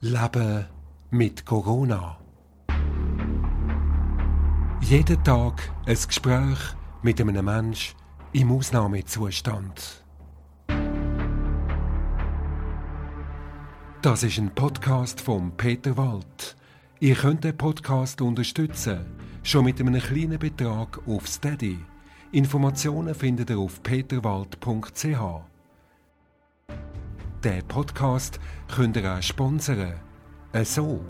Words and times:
Leben 0.00 0.64
mit 1.10 1.44
Corona. 1.44 2.18
Jeden 4.80 5.24
Tag 5.24 5.72
ein 5.86 5.96
Gespräch 6.06 6.58
mit 7.02 7.20
einem 7.20 7.44
Menschen 7.44 7.96
im 8.32 8.52
Ausnahmezustand. 8.52 10.04
Das 14.00 14.22
ist 14.22 14.38
ein 14.38 14.54
Podcast 14.54 15.20
von 15.20 15.50
Peter 15.56 15.96
Wald. 15.96 16.56
Ihr 17.00 17.16
könnt 17.16 17.42
den 17.42 17.56
Podcast 17.56 18.20
unterstützen, 18.20 19.04
schon 19.42 19.64
mit 19.64 19.80
einem 19.80 20.00
kleinen 20.00 20.38
Betrag 20.38 21.00
auf 21.08 21.26
Steady. 21.26 21.78
Informationen 22.30 23.16
findet 23.16 23.50
ihr 23.50 23.58
auf 23.58 23.82
peterwald.ch. 23.82 25.47
Der 27.44 27.62
Podcast 27.62 28.40
könnt 28.66 28.96
ihr 28.96 29.14
auch 29.14 29.22
sponsern. 29.22 29.94
Äh, 30.52 30.64
so. 30.64 31.00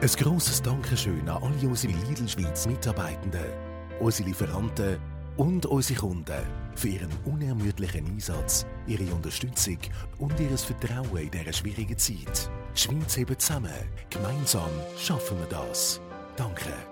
Ein 0.00 0.08
grosses 0.16 0.60
Dankeschön 0.60 1.28
an 1.28 1.40
alle 1.44 1.68
unsere 1.68 1.92
Lidl 1.92 2.28
Schweiz 2.28 2.66
Mitarbeitenden, 2.66 3.52
unsere 4.00 4.28
Lieferanten 4.28 4.98
und 5.36 5.64
unsere 5.66 6.00
Kunden 6.00 6.42
für 6.74 6.88
ihren 6.88 7.10
unermüdlichen 7.24 8.04
Einsatz, 8.04 8.66
ihre 8.88 9.14
Unterstützung 9.14 9.78
und 10.18 10.40
ihr 10.40 10.58
Vertrauen 10.58 11.18
in 11.18 11.30
dieser 11.30 11.52
schwierigen 11.52 11.96
Zeit. 11.96 12.50
Schweiz 12.74 13.16
hebt 13.16 13.40
zusammen. 13.40 13.70
Gemeinsam 14.10 14.70
schaffen 14.98 15.38
wir 15.38 15.46
das. 15.46 16.00
Danke. 16.36 16.91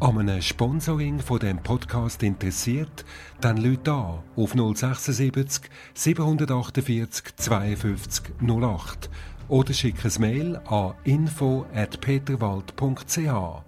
An 0.00 0.16
einem 0.16 0.40
Sponsoring 0.40 1.18
von 1.18 1.40
dem 1.40 1.60
Podcast 1.60 2.22
interessiert, 2.22 3.04
dann 3.40 3.56
Leute 3.56 3.92
an 3.92 4.20
auf 4.36 4.52
076 4.52 5.68
748 5.92 7.34
52 7.34 8.32
08 8.40 9.10
oder 9.48 9.72
schick 9.72 10.04
ein 10.04 10.12
Mail 10.20 10.54
an 10.66 10.94
info@peterwald.ch. 11.02 13.64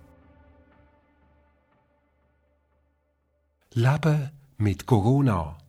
Leben 3.74 4.30
mit 4.56 4.86
Corona. 4.86 5.59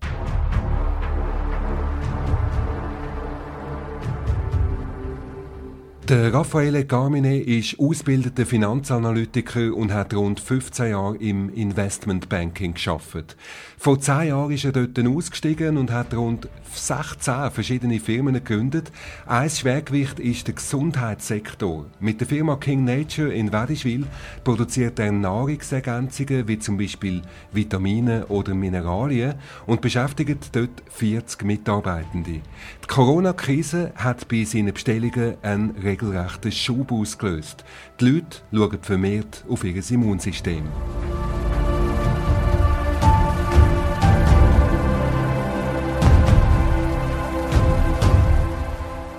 Der 6.11 6.33
Raffaele 6.33 6.83
Carmine 6.83 7.39
ist 7.41 7.79
ausgebildeter 7.79 8.45
Finanzanalytiker 8.45 9.73
und 9.73 9.93
hat 9.93 10.13
rund 10.13 10.41
15 10.41 10.89
Jahre 10.89 11.15
im 11.15 11.47
Investmentbanking 11.47 12.73
geschafft. 12.73 13.37
Vor 13.77 13.97
10 13.97 14.27
Jahren 14.27 14.51
ist 14.51 14.65
er 14.65 14.73
dort 14.73 14.99
ausgestiegen 14.99 15.77
und 15.77 15.89
hat 15.89 16.13
rund 16.13 16.49
16 16.73 17.51
verschiedene 17.51 18.01
Firmen 18.01 18.33
gegründet. 18.33 18.91
Ein 19.25 19.49
Schwergewicht 19.49 20.19
ist 20.19 20.47
der 20.47 20.55
Gesundheitssektor. 20.55 21.85
Mit 22.01 22.19
der 22.19 22.27
Firma 22.27 22.57
King 22.57 22.83
Nature 22.83 23.33
in 23.33 23.53
Wedischwil 23.53 24.05
produziert 24.43 24.99
er 24.99 25.13
Nahrungsergänzungen 25.13 26.45
wie 26.45 26.59
zum 26.59 26.77
Beispiel 26.77 27.21
Vitamine 27.53 28.25
oder 28.27 28.53
Mineralien 28.53 29.35
und 29.65 29.79
beschäftigt 29.79 30.49
dort 30.51 30.83
40 30.89 31.45
Mitarbeitende. 31.45 32.41
Die 32.83 32.87
Corona-Krise 32.87 33.93
hat 33.95 34.27
bei 34.27 34.43
seinen 34.43 34.73
Bestellungen 34.73 35.35
einen 35.41 35.71
regelrechten 35.71 36.51
Schub 36.51 36.91
ausgelöst. 36.91 37.63
Die 37.99 38.05
Leute 38.05 38.41
schauen 38.51 38.79
vermehrt 38.81 39.45
auf 39.47 39.63
ihr 39.63 39.91
Immunsystem. 39.91 40.63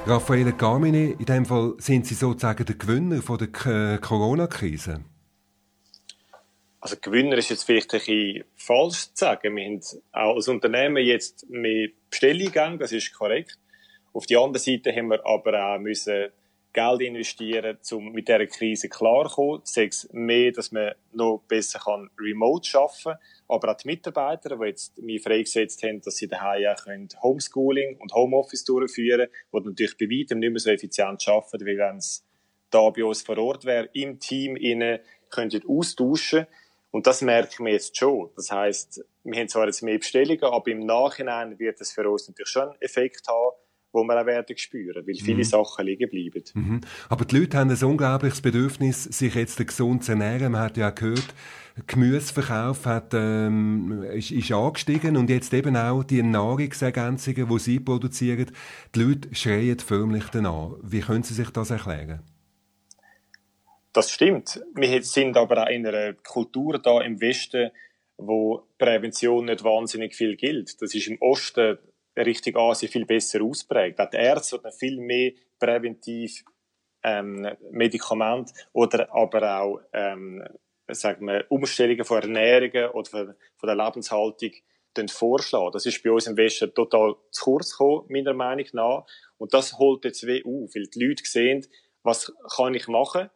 Raffaele 0.04 0.52
Carmine, 0.52 1.12
in 1.12 1.24
dem 1.24 1.46
Fall 1.46 1.74
sind 1.78 2.06
Sie 2.06 2.14
sozusagen 2.14 2.66
der 2.66 2.74
Gewinner 2.74 3.20
der 3.20 3.98
Corona-Krise. 3.98 5.00
Also 6.82 6.96
Gewinner 7.00 7.38
ist 7.38 7.48
jetzt 7.48 7.62
vielleicht 7.62 7.94
ein 7.94 8.00
bisschen 8.00 8.44
falsch 8.56 9.14
zu 9.14 9.24
sagen. 9.24 9.54
Wir 9.54 9.66
haben 9.66 9.80
auch 10.10 10.34
als 10.34 10.48
Unternehmen 10.48 11.04
jetzt 11.04 11.48
mehr 11.48 11.90
Bestellungen, 12.10 12.80
das 12.80 12.90
ist 12.90 13.14
korrekt. 13.14 13.56
Auf 14.12 14.26
der 14.26 14.40
anderen 14.40 14.60
Seite 14.60 14.92
haben 14.92 15.06
wir 15.06 15.24
aber 15.24 15.64
auch 15.64 15.78
müssen 15.78 16.32
Geld 16.72 17.02
investieren, 17.02 17.78
um 17.92 18.10
mit 18.10 18.26
dieser 18.26 18.48
Krise 18.48 18.88
klarzukommen. 18.88 19.60
Sei 19.62 19.84
es 19.84 20.08
mehr, 20.12 20.50
dass 20.50 20.72
man 20.72 20.90
noch 21.12 21.44
besser 21.46 21.78
kann 21.78 22.10
remote 22.18 22.76
arbeiten 22.76 23.02
kann, 23.04 23.18
aber 23.46 23.70
auch 23.70 23.76
die 23.76 23.86
Mitarbeiter, 23.86 24.56
die 24.56 24.66
jetzt 24.66 24.98
mich 24.98 25.22
freigesetzt 25.22 25.84
haben, 25.84 26.00
dass 26.00 26.16
sie 26.16 26.26
daheim 26.26 26.66
auch 26.66 26.82
können 26.82 27.08
Homeschooling 27.22 27.98
und 27.98 28.12
Homeoffice 28.12 28.64
durchführen 28.64 29.28
können, 29.52 29.64
die 29.64 29.68
natürlich 29.68 29.98
bei 29.98 30.06
weitem 30.06 30.40
nicht 30.40 30.50
mehr 30.50 30.58
so 30.58 30.70
effizient 30.70 31.28
arbeiten, 31.28 31.64
wie 31.64 31.78
wenn 31.78 31.98
es 31.98 32.24
da 32.70 32.90
bei 32.90 33.04
uns 33.04 33.22
vor 33.22 33.38
Ort 33.38 33.66
wäre, 33.66 33.88
im 33.92 34.18
Team 34.18 34.56
innen, 34.56 34.98
könnten 35.30 35.62
austauschen. 35.68 36.46
Und 36.92 37.06
das 37.06 37.22
merken 37.22 37.64
wir 37.64 37.72
jetzt 37.72 37.96
schon. 37.96 38.28
Das 38.36 38.52
heißt, 38.52 39.02
wir 39.24 39.40
haben 39.40 39.48
zwar 39.48 39.66
jetzt 39.66 39.82
mehr 39.82 39.98
Bestellungen, 39.98 40.44
aber 40.44 40.70
im 40.70 40.86
Nachhinein 40.86 41.58
wird 41.58 41.80
es 41.80 41.90
für 41.90 42.08
uns 42.08 42.28
natürlich 42.28 42.50
schon 42.50 42.68
einen 42.68 42.82
Effekt 42.82 43.26
haben, 43.26 43.56
wo 43.92 44.04
wir 44.04 44.20
auch 44.20 44.26
werden 44.26 44.56
spüren, 44.56 45.06
weil 45.06 45.14
viele 45.14 45.38
mhm. 45.38 45.44
Sachen 45.44 45.86
liegen 45.86 46.10
bleiben. 46.10 46.44
Mhm. 46.54 46.80
Aber 47.08 47.24
die 47.24 47.38
Leute 47.38 47.58
haben 47.58 47.70
ein 47.70 47.82
unglaubliches 47.82 48.42
Bedürfnis, 48.42 49.04
sich 49.04 49.34
jetzt 49.34 49.56
gesund 49.66 50.04
zu 50.04 50.12
ernähren. 50.12 50.52
Man 50.52 50.60
hat 50.60 50.76
ja 50.76 50.90
auch 50.90 50.94
gehört, 50.94 51.34
Gemüseverkauf 51.86 52.84
hat, 52.84 53.14
ähm, 53.14 54.02
ist, 54.12 54.30
ist 54.30 54.52
angestiegen 54.52 55.16
und 55.16 55.30
jetzt 55.30 55.54
eben 55.54 55.76
auch 55.76 56.04
die 56.04 56.22
Nahrungsergänzungen, 56.22 57.48
die 57.48 57.58
sie 57.58 57.80
produzieren. 57.80 58.50
Die 58.94 59.02
Leute 59.02 59.34
schreien 59.34 59.78
förmlich 59.78 60.24
danach. 60.30 60.72
Wie 60.82 61.00
können 61.00 61.22
Sie 61.22 61.32
sich 61.32 61.48
das 61.50 61.70
erklären? 61.70 62.20
Das 63.92 64.10
stimmt. 64.10 64.62
Wir 64.74 65.02
sind 65.02 65.36
aber 65.36 65.64
auch 65.64 65.70
in 65.70 65.86
einer 65.86 66.14
Kultur 66.14 66.78
da 66.78 67.02
im 67.02 67.20
Westen, 67.20 67.70
wo 68.16 68.66
Prävention 68.78 69.46
nicht 69.46 69.64
wahnsinnig 69.64 70.14
viel 70.14 70.36
gilt. 70.36 70.80
Das 70.80 70.94
ist 70.94 71.08
im 71.08 71.20
Osten 71.20 71.78
Richtung 72.16 72.56
Asien 72.56 72.90
viel 72.90 73.04
besser 73.04 73.42
ausprägt. 73.42 74.00
Auch 74.00 74.08
die 74.08 74.16
Ärzte 74.16 74.56
haben 74.56 74.72
viel 74.72 74.98
mehr 74.98 75.32
präventiv 75.58 76.44
ähm, 77.02 77.48
Medikamente 77.70 78.52
oder 78.72 79.12
aber 79.14 79.60
auch 79.60 79.80
ähm, 79.92 80.42
sagen 80.88 81.26
wir, 81.26 81.44
Umstellungen 81.48 82.04
von 82.04 82.22
Ernährungen 82.22 82.90
oder 82.90 83.10
von, 83.10 83.34
von 83.56 83.66
der 83.66 83.76
Lebenshaltung 83.76 84.52
vorschlagen. 85.08 85.72
Das 85.72 85.86
ist 85.86 86.02
bei 86.02 86.10
uns 86.10 86.26
im 86.26 86.36
Westen 86.36 86.72
total 86.74 87.14
zu 87.30 87.44
kurz 87.44 87.72
gekommen, 87.72 88.06
meiner 88.08 88.34
Meinung 88.34 88.66
nach. 88.72 89.06
Und 89.38 89.54
das 89.54 89.78
holt 89.78 90.04
jetzt 90.04 90.26
weh 90.26 90.42
auf, 90.44 90.74
weil 90.74 90.86
die 90.86 91.04
Leute 91.04 91.24
sehen, 91.24 91.66
was 92.02 92.32
kann 92.56 92.74
ich 92.74 92.88
machen? 92.88 93.30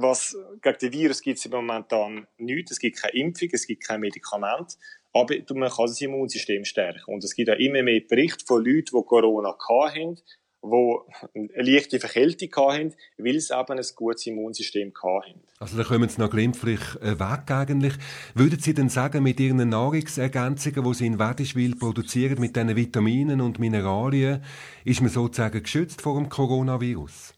Was, 0.00 0.36
gegen 0.62 0.78
den 0.78 0.92
Virus 0.92 1.20
gibt 1.20 1.38
es 1.38 1.46
im 1.46 1.50
Moment 1.50 1.90
dann 1.90 2.28
nichts. 2.36 2.70
Es 2.70 2.78
gibt 2.78 2.98
keine 2.98 3.14
Impfung, 3.14 3.48
es 3.52 3.66
gibt 3.66 3.84
kein 3.84 4.00
Medikament. 4.00 4.78
Aber 5.12 5.34
man 5.54 5.70
kann 5.70 5.86
das 5.86 6.00
Immunsystem 6.00 6.64
stärken. 6.64 7.12
Und 7.12 7.24
es 7.24 7.34
gibt 7.34 7.50
auch 7.50 7.58
immer 7.58 7.82
mehr 7.82 8.00
Berichte 8.08 8.44
von 8.46 8.64
Leuten, 8.64 8.96
die 8.96 9.06
Corona 9.06 9.56
hatten, 9.58 10.16
die 10.62 11.50
eine 11.54 11.70
leichte 11.70 11.98
Verkältung 11.98 12.48
hatten, 12.56 12.94
weil 13.16 13.40
sie 13.40 13.54
eben 13.54 13.78
ein 13.78 13.84
gutes 13.96 14.26
Immunsystem 14.26 14.92
hatten. 15.02 15.40
Also 15.58 15.76
da 15.76 15.82
kommen 15.82 16.08
Sie 16.08 16.20
noch 16.20 16.30
glimpflich 16.30 16.80
äh, 17.00 17.18
weg 17.18 17.50
eigentlich. 17.50 17.94
Würden 18.34 18.60
Sie 18.60 18.74
denn 18.74 18.88
sagen, 18.88 19.24
mit 19.24 19.40
Ihren 19.40 19.68
Nahrungsergänzungen, 19.68 20.84
die 20.84 20.94
Sie 20.94 21.06
in 21.06 21.18
Wedischwil 21.18 21.74
produzieren, 21.74 22.40
mit 22.40 22.54
diesen 22.54 22.76
Vitaminen 22.76 23.40
und 23.40 23.58
Mineralien, 23.58 24.44
ist 24.84 25.00
man 25.00 25.10
sozusagen 25.10 25.62
geschützt 25.62 26.02
vor 26.02 26.16
dem 26.16 26.28
Coronavirus? 26.28 27.34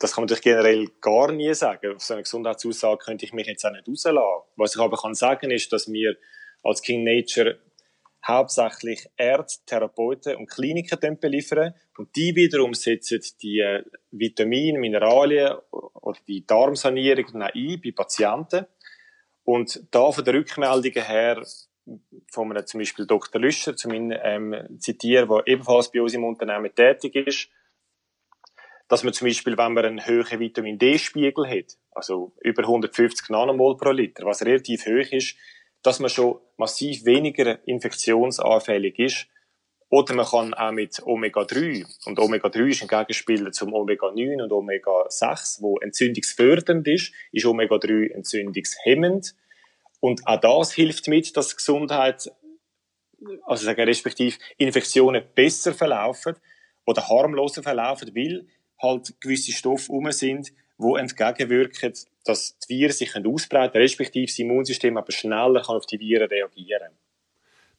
Das 0.00 0.14
kann 0.14 0.22
man 0.22 0.28
natürlich 0.28 0.42
generell 0.42 0.88
gar 1.02 1.30
nie 1.30 1.52
sagen. 1.52 1.94
Auf 1.94 2.02
so 2.02 2.14
eine 2.14 2.22
Gesundheitsaussage 2.22 3.04
könnte 3.04 3.26
ich 3.26 3.34
mich 3.34 3.46
jetzt 3.46 3.64
auch 3.66 3.70
nicht 3.70 3.86
rauslassen. 3.86 4.48
Was 4.56 4.74
ich 4.74 4.80
aber 4.80 4.96
kann 4.96 5.14
sagen 5.14 5.50
ist, 5.50 5.70
dass 5.72 5.92
wir 5.92 6.16
als 6.62 6.80
King 6.80 7.04
Nature 7.04 7.60
hauptsächlich 8.26 9.06
Ärzte, 9.18 9.64
Therapeuten 9.66 10.36
und 10.36 10.50
Kliniken 10.50 11.18
beliefern. 11.20 11.74
Und 11.98 12.16
die 12.16 12.34
wiederum 12.34 12.72
setzen 12.72 13.20
die 13.42 13.60
äh, 13.60 13.84
Vitamine, 14.10 14.78
Mineralien 14.78 15.56
oder 15.70 16.18
die 16.26 16.46
Darmsanierung 16.46 17.26
dann 17.32 17.42
ein 17.42 17.80
bei 17.82 17.92
Patienten. 17.92 18.66
Und 19.44 19.86
da 19.90 20.10
von 20.12 20.24
der 20.24 20.34
Rückmeldung 20.34 21.02
her, 21.02 21.42
von 22.30 22.50
einem 22.50 22.66
zum 22.66 22.80
Beispiel 22.80 23.06
Dr. 23.06 23.40
Lüscher, 23.40 23.76
zu 23.76 23.90
ähm, 23.90 24.78
zitieren, 24.78 25.28
der 25.28 25.46
ebenfalls 25.46 25.92
bei 25.92 26.00
uns 26.00 26.14
im 26.14 26.24
Unternehmen 26.24 26.74
tätig 26.74 27.16
ist, 27.16 27.50
dass 28.90 29.04
man 29.04 29.12
zum 29.12 29.28
Beispiel, 29.28 29.56
wenn 29.56 29.72
man 29.72 29.84
einen 29.84 30.04
hohen 30.04 30.40
Vitamin 30.40 30.76
D-Spiegel 30.76 31.48
hat, 31.48 31.78
also 31.92 32.32
über 32.42 32.62
150 32.62 33.30
Nanomol 33.30 33.76
pro 33.76 33.92
Liter, 33.92 34.24
was 34.26 34.44
relativ 34.44 34.84
hoch 34.84 35.12
ist, 35.12 35.36
dass 35.84 36.00
man 36.00 36.10
schon 36.10 36.40
massiv 36.56 37.04
weniger 37.04 37.66
infektionsanfällig 37.68 38.98
ist. 38.98 39.28
Oder 39.90 40.14
man 40.14 40.26
kann 40.26 40.54
auch 40.54 40.72
mit 40.72 41.00
Omega-3, 41.04 41.86
und 42.06 42.18
Omega-3 42.18 42.66
ist 42.68 42.82
ein 42.82 42.88
Gegenspieler 42.88 43.52
zum 43.52 43.72
Omega-9 43.72 44.42
und 44.42 44.52
Omega-6, 44.52 45.62
wo 45.62 45.78
entzündungsfördernd 45.78 46.88
ist, 46.88 47.12
ist 47.30 47.46
Omega-3 47.46 48.10
entzündungshemmend. 48.12 49.36
Und 50.00 50.26
auch 50.26 50.40
das 50.40 50.72
hilft 50.72 51.06
mit, 51.06 51.36
dass 51.36 51.56
Gesundheit 51.56 52.28
also 53.44 53.64
sagen 53.64 53.82
respektive 53.82 54.36
Infektionen 54.56 55.22
besser 55.32 55.74
verlaufen 55.74 56.34
oder 56.86 57.08
harmloser 57.08 57.62
verlaufen, 57.62 58.10
weil 58.16 58.46
halt 58.80 59.20
gewisse 59.20 59.52
Stoffe 59.52 59.92
um 59.92 60.10
sind, 60.12 60.52
wo 60.78 60.96
entgegenwirken, 60.96 61.92
dass 62.24 62.56
die 62.58 62.74
Viren 62.74 62.92
sich 62.92 63.14
ausbreiten 63.14 63.72
können, 63.72 63.82
respektive 63.82 64.26
das 64.26 64.38
Immunsystem 64.38 64.96
aber 64.96 65.12
schneller 65.12 65.62
kann 65.62 65.76
auf 65.76 65.86
die 65.86 66.00
Viren 66.00 66.28
reagieren 66.28 66.80
kann. 66.80 67.09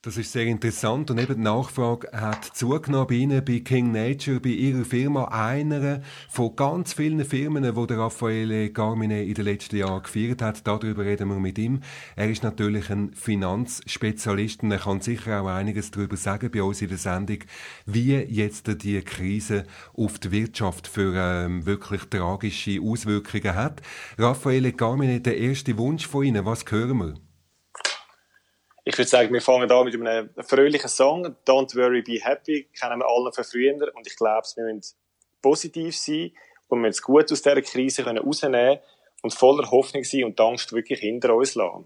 Das 0.04 0.18
ist 0.18 0.32
sehr 0.32 0.48
interessant 0.48 1.12
und 1.12 1.20
eben 1.20 1.36
die 1.36 1.42
Nachfrage 1.42 2.12
hat 2.12 2.44
zugenommen 2.44 3.06
bei 3.06 3.14
Ihnen, 3.14 3.46
bei 3.46 3.60
King 3.60 3.92
Nature, 3.92 4.40
bei 4.40 4.50
Ihrer 4.50 4.84
Firma, 4.84 5.26
einer 5.26 6.02
von 6.28 6.56
ganz 6.56 6.94
vielen 6.94 7.24
Firmen, 7.24 7.62
die 7.62 7.86
der 7.88 8.00
Raffaele 8.00 8.72
Carmine 8.72 9.24
in 9.24 9.36
den 9.36 9.46
letzten 9.46 9.76
Jahren 9.76 10.02
geführt 10.02 10.42
hat. 10.42 10.66
Darüber 10.66 11.06
reden 11.06 11.30
wir 11.30 11.40
mit 11.40 11.60
ihm. 11.60 11.82
Er 12.16 12.32
ist 12.32 12.42
natürlich 12.42 12.90
ein 12.90 13.14
Finanzspezialist 13.14 14.64
und 14.64 14.72
er 14.72 14.80
kann 14.80 15.02
sicher 15.02 15.40
auch 15.40 15.46
einiges 15.46 15.92
darüber 15.92 16.18
sagen 16.18 16.50
bei 16.50 16.64
uns 16.64 16.82
in 16.82 16.90
der 16.90 16.98
Sendung, 16.98 17.38
wie 17.86 18.16
jetzt 18.16 18.84
die 18.84 19.00
Krise 19.04 19.66
auf 19.94 20.18
die 20.18 20.32
Wirtschaft 20.32 20.88
für 20.88 21.14
ähm, 21.16 21.68
wirklich 21.68 22.06
tragische 22.06 22.82
Auswirkungen 22.82 23.54
hat. 23.54 23.84
Raffaele 24.18 24.74
Carmine, 24.74 25.22
der 25.22 25.38
erste 25.38 25.78
Wunsch 25.78 26.08
von 26.08 26.24
Ihnen, 26.24 26.44
was 26.44 26.66
hören 26.72 26.98
wir? 26.98 27.31
Ich 28.84 28.98
würde 28.98 29.10
sagen, 29.10 29.32
wir 29.32 29.42
fangen 29.42 29.72
an 29.72 29.86
mit 29.86 29.96
einem 29.96 30.30
fröhlichen 30.40 30.90
Song. 30.90 31.36
Don't 31.46 31.76
Worry, 31.76 32.02
Be 32.02 32.20
Happy. 32.20 32.68
Kennen 32.78 33.00
wir 33.00 33.08
alle 33.08 33.32
von 33.32 33.44
früher. 33.44 33.74
Und 33.74 34.08
ich 34.08 34.16
glaube, 34.16 34.48
wir 34.56 34.74
müssen 34.74 34.96
positiv 35.42 35.96
sein 35.96 36.32
und 36.68 36.82
wir 36.82 36.92
gut 36.92 37.32
aus 37.32 37.42
dieser 37.42 37.62
Krise 37.62 38.04
rausnehmen 38.06 38.80
und 39.22 39.34
voller 39.34 39.70
Hoffnung 39.70 40.04
sein 40.04 40.24
und 40.24 40.40
die 40.40 40.44
Angst 40.44 40.74
wirklich 40.74 41.00
hinter 41.00 41.36
uns 41.36 41.54
lassen. 41.54 41.86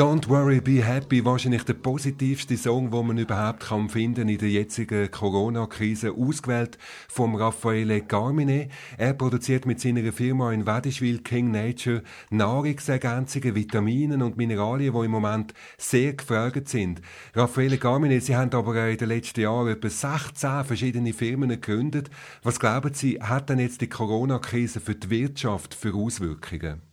Don't 0.00 0.30
Worry, 0.30 0.62
Be 0.62 0.82
Happy, 0.82 1.22
wahrscheinlich 1.26 1.64
der 1.64 1.74
positivste 1.74 2.56
Song, 2.56 2.90
den 2.90 3.06
man 3.06 3.18
überhaupt 3.18 3.64
kann 3.64 3.90
finden 3.90 4.30
in 4.30 4.38
der 4.38 4.48
jetzigen 4.48 5.10
Corona-Krise, 5.10 6.12
ausgewählt 6.12 6.78
vom 7.06 7.34
Raffaele 7.34 8.00
Carmine. 8.00 8.70
Er 8.96 9.12
produziert 9.12 9.66
mit 9.66 9.78
seiner 9.78 10.10
Firma 10.10 10.54
in 10.54 10.66
Wedischwil 10.66 11.18
King 11.18 11.50
Nature 11.50 12.02
Nahrungsergänzungen, 12.30 13.54
Vitaminen 13.54 14.22
und 14.22 14.38
Mineralien, 14.38 14.94
die 14.94 15.04
im 15.04 15.10
Moment 15.10 15.52
sehr 15.76 16.14
gefragt 16.14 16.70
sind. 16.70 17.02
Raffaele 17.34 17.76
Carmine, 17.76 18.22
Sie 18.22 18.34
haben 18.34 18.54
aber 18.54 18.88
in 18.88 18.96
den 18.96 19.08
letzten 19.08 19.42
Jahren 19.42 19.68
etwa 19.68 19.90
16 19.90 20.64
verschiedene 20.64 21.12
Firmen 21.12 21.50
gegründet. 21.50 22.08
Was 22.42 22.58
glauben 22.58 22.94
Sie, 22.94 23.20
hat 23.20 23.50
denn 23.50 23.58
jetzt 23.58 23.82
die 23.82 23.90
Corona-Krise 23.90 24.80
für 24.80 24.94
die 24.94 25.10
Wirtschaft 25.10 25.74
für 25.74 25.92
Auswirkungen? 25.92 26.89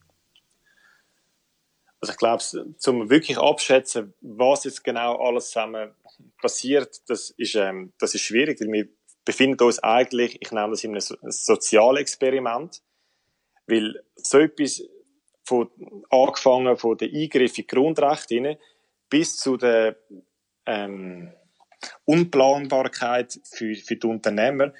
Also 2.07 2.13
ich 2.13 2.17
glaube, 2.19 2.75
zum 2.77 3.09
wirklich 3.09 3.37
abschätzen, 3.37 4.13
was 4.21 4.63
jetzt 4.63 4.83
genau 4.83 5.17
alles 5.17 5.47
zusammen 5.47 5.91
passiert, 6.41 7.01
das 7.09 7.31
ist, 7.31 7.55
ähm, 7.55 7.91
das 7.99 8.15
ist 8.15 8.21
schwierig, 8.21 8.61
wir 8.61 8.87
befinden 9.25 9.61
uns 9.61 9.79
eigentlich, 9.79 10.41
ich 10.41 10.51
nenne 10.51 10.69
das 10.69 10.85
in 10.85 10.91
einem 10.91 11.01
so 11.01 11.15
Sozialexperiment, 11.21 12.81
weil 13.65 14.01
so 14.15 14.39
etwas 14.39 14.83
von, 15.43 15.69
angefangen 16.09 16.77
von 16.77 16.97
der 16.97 17.09
Eingriff 17.09 17.57
in 17.57 17.67
Grundrechte 17.67 18.57
bis 19.09 19.35
zu 19.35 19.57
der 19.57 19.97
ähm, 20.65 21.33
Unplanbarkeit 22.05 23.37
für, 23.43 23.75
für 23.75 23.97
die 23.97 24.07
Unternehmer 24.07 24.73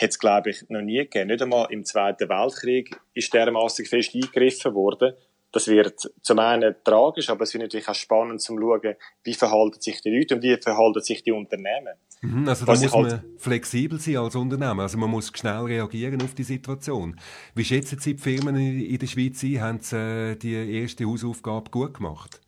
hat 0.00 0.10
es, 0.10 0.18
glaube 0.18 0.50
ich, 0.50 0.66
noch 0.70 0.80
nie 0.80 0.96
gegeben. 0.96 1.28
Nicht 1.28 1.42
einmal 1.42 1.66
im 1.70 1.84
Zweiten 1.84 2.30
Weltkrieg 2.30 2.98
ist 3.12 3.34
dermaßen 3.34 3.84
fest 3.84 4.14
eingegriffen 4.14 4.74
worden 4.74 5.14
das 5.52 5.66
wird 5.66 6.12
zum 6.22 6.38
einen 6.38 6.76
tragisch, 6.84 7.28
aber 7.28 7.42
es 7.42 7.52
wird 7.52 7.62
natürlich 7.64 7.88
auch 7.88 7.94
spannend 7.94 8.40
zu 8.40 8.56
schauen, 8.56 8.94
wie 9.24 9.34
verhalten 9.34 9.80
sich 9.80 10.00
die 10.00 10.10
Leute 10.10 10.36
und 10.36 10.42
wie 10.42 10.56
verhalten 10.56 11.00
sich 11.00 11.22
die 11.22 11.32
Unternehmen. 11.32 11.94
Mhm, 12.20 12.48
also 12.48 12.64
da 12.64 12.72
Was 12.72 12.82
muss 12.82 12.92
man 12.92 13.10
halt 13.10 13.22
flexibel 13.38 13.98
sein 13.98 14.18
als 14.18 14.36
Unternehmen. 14.36 14.80
Also 14.80 14.98
man 14.98 15.10
muss 15.10 15.32
schnell 15.34 15.62
reagieren 15.62 16.22
auf 16.22 16.34
die 16.34 16.44
Situation. 16.44 17.18
Wie 17.54 17.64
schätzen 17.64 17.98
Sie 17.98 18.14
die 18.14 18.22
Firmen 18.22 18.56
in 18.56 18.98
der 18.98 19.06
Schweiz 19.06 19.42
ein? 19.42 19.60
Haben 19.60 19.80
sie 19.80 19.96
äh, 19.96 20.36
die 20.36 20.80
erste 20.80 21.04
Hausaufgabe 21.06 21.70
gut 21.70 21.94
gemacht? 21.94 22.40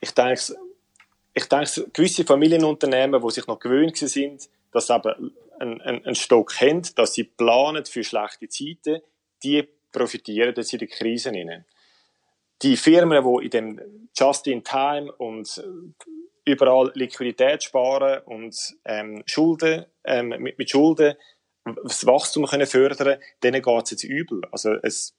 Ich 0.00 0.12
denke, 0.12 0.40
ich 1.34 1.48
denke 1.48 1.90
gewisse 1.92 2.24
Familienunternehmen, 2.24 3.20
die 3.20 3.30
sich 3.30 3.46
noch 3.46 3.58
gewöhnt 3.58 3.96
sind, 3.96 4.48
dass 4.72 4.86
sie 4.86 4.94
eben 4.94 5.32
einen, 5.58 5.80
einen, 5.80 6.04
einen 6.04 6.14
Stock 6.14 6.60
haben, 6.60 6.82
dass 6.94 7.14
sie 7.14 7.24
planen 7.24 7.84
für 7.84 8.04
schlechte 8.04 8.48
Zeiten, 8.48 9.00
die 9.42 9.66
profitieren 9.90 10.54
jetzt 10.54 10.72
in 10.72 10.78
den 10.78 10.88
Krisen. 10.88 11.34
Hinein 11.34 11.64
die 12.62 12.76
Firmen, 12.76 13.22
die 13.22 13.44
in 13.44 13.50
dem 13.50 14.08
Just-in-Time 14.16 15.12
und 15.12 15.62
überall 16.44 16.90
Liquidität 16.94 17.64
sparen 17.64 18.22
und 18.24 18.76
ähm, 18.84 19.22
Schulden, 19.26 19.84
ähm, 20.04 20.28
mit, 20.28 20.58
mit 20.58 20.70
Schulden 20.70 21.16
das 21.82 22.06
Wachstum 22.06 22.46
können 22.46 22.66
fördern, 22.66 23.18
denen 23.42 23.62
geht 23.62 23.84
es 23.84 23.90
jetzt 23.90 24.04
übel. 24.04 24.42
Also 24.52 24.74
es, 24.82 25.14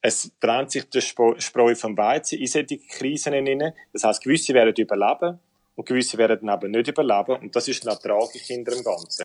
es 0.00 0.32
trennt 0.40 0.70
sich 0.70 0.88
der 0.88 1.00
Spreu 1.00 1.74
vom 1.74 1.96
Weizen 1.96 2.38
in 2.38 2.46
solche 2.46 2.78
Krisen 2.78 3.34
hinein. 3.34 3.74
Das 3.92 4.04
heißt, 4.04 4.22
gewisse 4.22 4.54
werden 4.54 4.74
überleben 4.74 5.38
und 5.74 5.86
gewisse 5.86 6.16
werden 6.16 6.48
eben 6.48 6.70
nicht 6.70 6.88
überleben. 6.88 7.42
Und 7.42 7.54
das 7.54 7.68
ist 7.68 7.86
dann 7.86 7.98
tragisch 7.98 8.42
hinter 8.42 8.72
dem 8.72 8.84
Ganzen. 8.84 9.24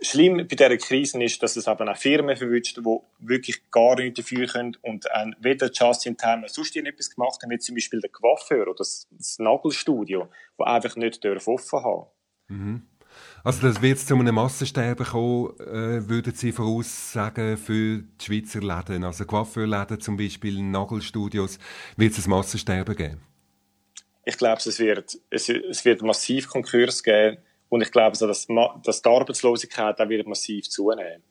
Schlimm 0.00 0.36
bei 0.36 0.44
dieser 0.44 0.76
Krise 0.76 1.22
ist, 1.22 1.42
dass 1.42 1.56
es 1.56 1.66
eben 1.66 1.88
auch 1.88 1.96
Firmen 1.96 2.36
verwünscht, 2.36 2.76
die 2.76 2.98
wirklich 3.18 3.68
gar 3.70 3.96
nichts 3.96 4.20
dafür 4.20 4.46
können 4.46 4.76
und 4.82 5.06
äh, 5.06 5.30
weder 5.40 5.70
Just 5.72 6.06
in 6.06 6.16
Time 6.16 6.42
noch 6.42 6.48
sonst 6.48 6.76
etwas 6.76 7.10
gemacht 7.10 7.42
haben, 7.42 7.50
wie 7.50 7.58
zum 7.58 7.74
Beispiel 7.74 8.00
der 8.00 8.10
Coiffeur 8.10 8.62
oder 8.62 8.74
das, 8.78 9.08
das 9.10 9.38
Nagelstudio, 9.40 10.28
die 10.58 10.64
einfach 10.64 10.94
nicht 10.96 11.24
offen 11.26 11.82
haben 11.82 12.06
mhm. 12.46 12.82
Also 13.42 13.66
das 13.66 13.82
wird 13.82 13.98
zu 13.98 14.14
einem 14.14 14.34
Massensterben 14.36 15.06
kommen, 15.06 15.58
äh, 15.58 16.08
würden 16.08 16.34
Sie 16.34 16.52
voraussagen, 16.52 17.56
für 17.56 18.02
die 18.02 18.24
Schweizer 18.24 18.60
Läden, 18.60 19.02
also 19.02 19.24
Coiffeurläden 19.24 20.00
zum 20.00 20.16
Beispiel, 20.16 20.62
Nagelstudios, 20.62 21.58
wird 21.96 22.16
es 22.16 22.26
ein 22.26 22.30
Massensterben 22.30 22.94
geben? 22.94 23.20
Ich 24.24 24.36
glaube, 24.36 24.60
es 24.64 24.78
wird, 24.78 25.18
es, 25.30 25.48
es 25.48 25.84
wird 25.84 26.02
massiv 26.02 26.48
Konkurs 26.48 27.02
geben 27.02 27.38
und 27.68 27.82
ich 27.82 27.90
glaube, 27.90 28.16
so, 28.16 28.26
dass, 28.26 28.46
dass 28.82 29.02
die 29.02 29.08
Arbeitslosigkeit 29.08 30.00
auch 30.00 30.08
wieder 30.08 30.26
massiv 30.28 30.68
zunehmen. 30.68 31.22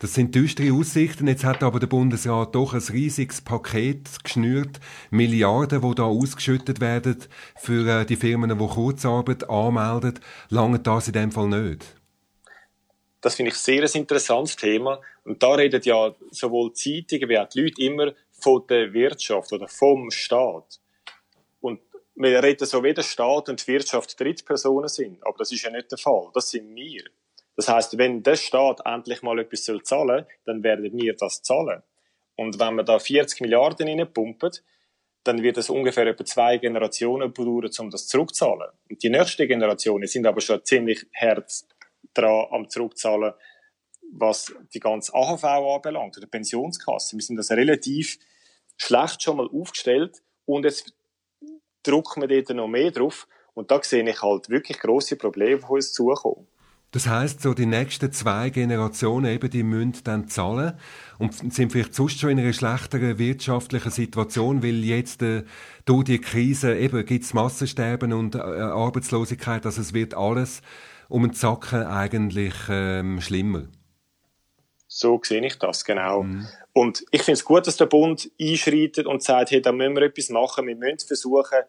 Das 0.00 0.14
sind 0.14 0.32
düstere 0.34 0.72
Aussichten. 0.72 1.26
Jetzt 1.26 1.42
hat 1.42 1.64
aber 1.64 1.80
der 1.80 1.88
Bundesrat 1.88 2.54
doch 2.54 2.72
ein 2.72 2.82
riesiges 2.92 3.40
Paket 3.40 4.22
geschnürt. 4.22 4.78
Milliarden, 5.10 5.80
die 5.80 5.94
da 5.96 6.04
ausgeschüttet 6.04 6.80
werden 6.80 7.16
für 7.56 8.02
äh, 8.02 8.06
die 8.06 8.14
Firmen, 8.14 8.56
die 8.56 8.66
Kurzarbeit 8.66 9.50
anmelden. 9.50 10.20
Lange 10.50 10.78
das 10.78 11.08
in 11.08 11.14
dem 11.14 11.32
Fall 11.32 11.48
nicht? 11.48 11.84
Das 13.20 13.34
finde 13.34 13.50
ich 13.50 13.56
sehr 13.56 13.82
ein 13.82 13.90
interessantes 13.92 14.54
Thema. 14.54 15.00
Und 15.24 15.42
da 15.42 15.54
reden 15.54 15.82
ja 15.82 16.14
sowohl 16.30 16.72
Zeitungen 16.74 17.28
wie 17.28 17.38
auch 17.38 17.48
die 17.48 17.62
Leute 17.62 17.82
immer 17.82 18.12
von 18.30 18.64
der 18.68 18.92
Wirtschaft 18.92 19.52
oder 19.52 19.66
vom 19.66 20.12
Staat 20.12 20.78
wir 22.20 22.42
reden 22.42 22.66
so 22.66 22.82
wie 22.82 22.92
der 22.92 23.02
Staat 23.02 23.48
und 23.48 23.62
die 23.62 23.72
Wirtschaft 23.72 24.18
Drittpersonen 24.18 24.88
sind, 24.88 25.24
aber 25.24 25.38
das 25.38 25.52
ist 25.52 25.62
ja 25.62 25.70
nicht 25.70 25.90
der 25.90 25.98
Fall. 25.98 26.28
Das 26.34 26.50
sind 26.50 26.74
wir. 26.74 27.04
Das 27.56 27.68
heißt, 27.68 27.96
wenn 27.96 28.22
der 28.22 28.36
Staat 28.36 28.80
endlich 28.84 29.22
mal 29.22 29.38
etwas 29.38 29.64
soll 29.64 29.82
zahlen, 29.82 30.26
dann 30.44 30.62
werden 30.62 30.92
wir 30.92 31.14
das 31.14 31.42
zahlen. 31.42 31.82
Und 32.36 32.58
wenn 32.58 32.74
man 32.74 32.86
da 32.86 32.98
40 32.98 33.40
Milliarden 33.40 33.88
reinpumpen, 33.88 34.50
dann 35.24 35.42
wird 35.42 35.58
es 35.58 35.70
ungefähr 35.70 36.06
etwa 36.06 36.24
zwei 36.24 36.58
Generationen 36.58 37.32
brauchen, 37.32 37.70
um 37.78 37.90
das 37.90 38.06
zurückzuzahlen. 38.06 38.70
Und 38.88 39.02
die 39.02 39.10
nächsten 39.10 39.46
Generationen 39.46 40.06
sind 40.06 40.26
aber 40.26 40.40
schon 40.40 40.64
ziemlich 40.64 41.06
hart 41.14 41.52
dran 42.14 42.46
am 42.50 42.68
zurückzahlen, 42.68 43.34
was 44.12 44.52
die 44.72 44.80
ganze 44.80 45.14
AHV 45.14 45.44
anbelangt, 45.44 46.16
oder 46.16 46.26
Pensionskasse. 46.26 47.16
Wir 47.16 47.22
sind 47.22 47.36
das 47.36 47.50
relativ 47.50 48.18
schlecht 48.76 49.22
schon 49.22 49.36
mal 49.36 49.48
aufgestellt 49.52 50.22
und 50.46 50.64
jetzt 50.64 50.94
drücken 51.82 52.22
wir 52.22 52.28
dort 52.28 52.56
noch 52.56 52.68
mehr 52.68 52.90
drauf. 52.90 53.26
Und 53.54 53.70
da 53.70 53.82
sehe 53.82 54.08
ich 54.08 54.22
halt 54.22 54.48
wirklich 54.50 54.78
grosse 54.78 55.16
Probleme, 55.16 55.58
die 55.58 55.64
uns 55.64 55.92
zukommen. 55.92 56.46
Das 56.90 57.06
heißt, 57.06 57.42
so 57.42 57.52
die 57.52 57.66
nächsten 57.66 58.12
zwei 58.12 58.48
Generationen 58.48 59.26
eben, 59.26 59.50
die 59.50 59.62
müssen 59.62 60.00
dann 60.04 60.28
zahlen 60.28 60.72
und 61.18 61.34
sind 61.34 61.70
vielleicht 61.70 61.94
sonst 61.94 62.18
schon 62.18 62.30
in 62.30 62.38
einer 62.38 62.54
schlechteren 62.54 63.18
wirtschaftlichen 63.18 63.90
Situation, 63.90 64.62
weil 64.62 64.84
jetzt 64.84 65.20
äh, 65.20 65.44
durch 65.84 66.04
die 66.04 66.18
Krise 66.18 66.78
eben 66.78 67.04
gibt's 67.04 67.34
Massensterben 67.34 68.14
und 68.14 68.36
äh, 68.36 68.38
Arbeitslosigkeit, 68.38 69.66
also 69.66 69.82
es 69.82 69.92
wird 69.92 70.14
alles 70.14 70.62
um 71.08 71.24
einen 71.24 71.34
Zacken 71.34 71.82
eigentlich 71.82 72.54
ähm, 72.70 73.20
schlimmer. 73.20 73.64
So 74.98 75.20
sehe 75.22 75.46
ich 75.46 75.54
das, 75.60 75.84
genau. 75.84 76.24
Mhm. 76.24 76.48
Und 76.72 77.04
ich 77.12 77.22
finde 77.22 77.38
es 77.38 77.44
gut, 77.44 77.68
dass 77.68 77.76
der 77.76 77.86
Bund 77.86 78.28
einschreitet 78.40 79.06
und 79.06 79.22
sagt, 79.22 79.52
hey, 79.52 79.62
da 79.62 79.70
müssen 79.70 79.94
wir 79.94 80.02
etwas 80.02 80.28
machen. 80.28 80.66
Wir 80.66 80.74
müssen 80.74 81.06
versuchen, 81.06 81.62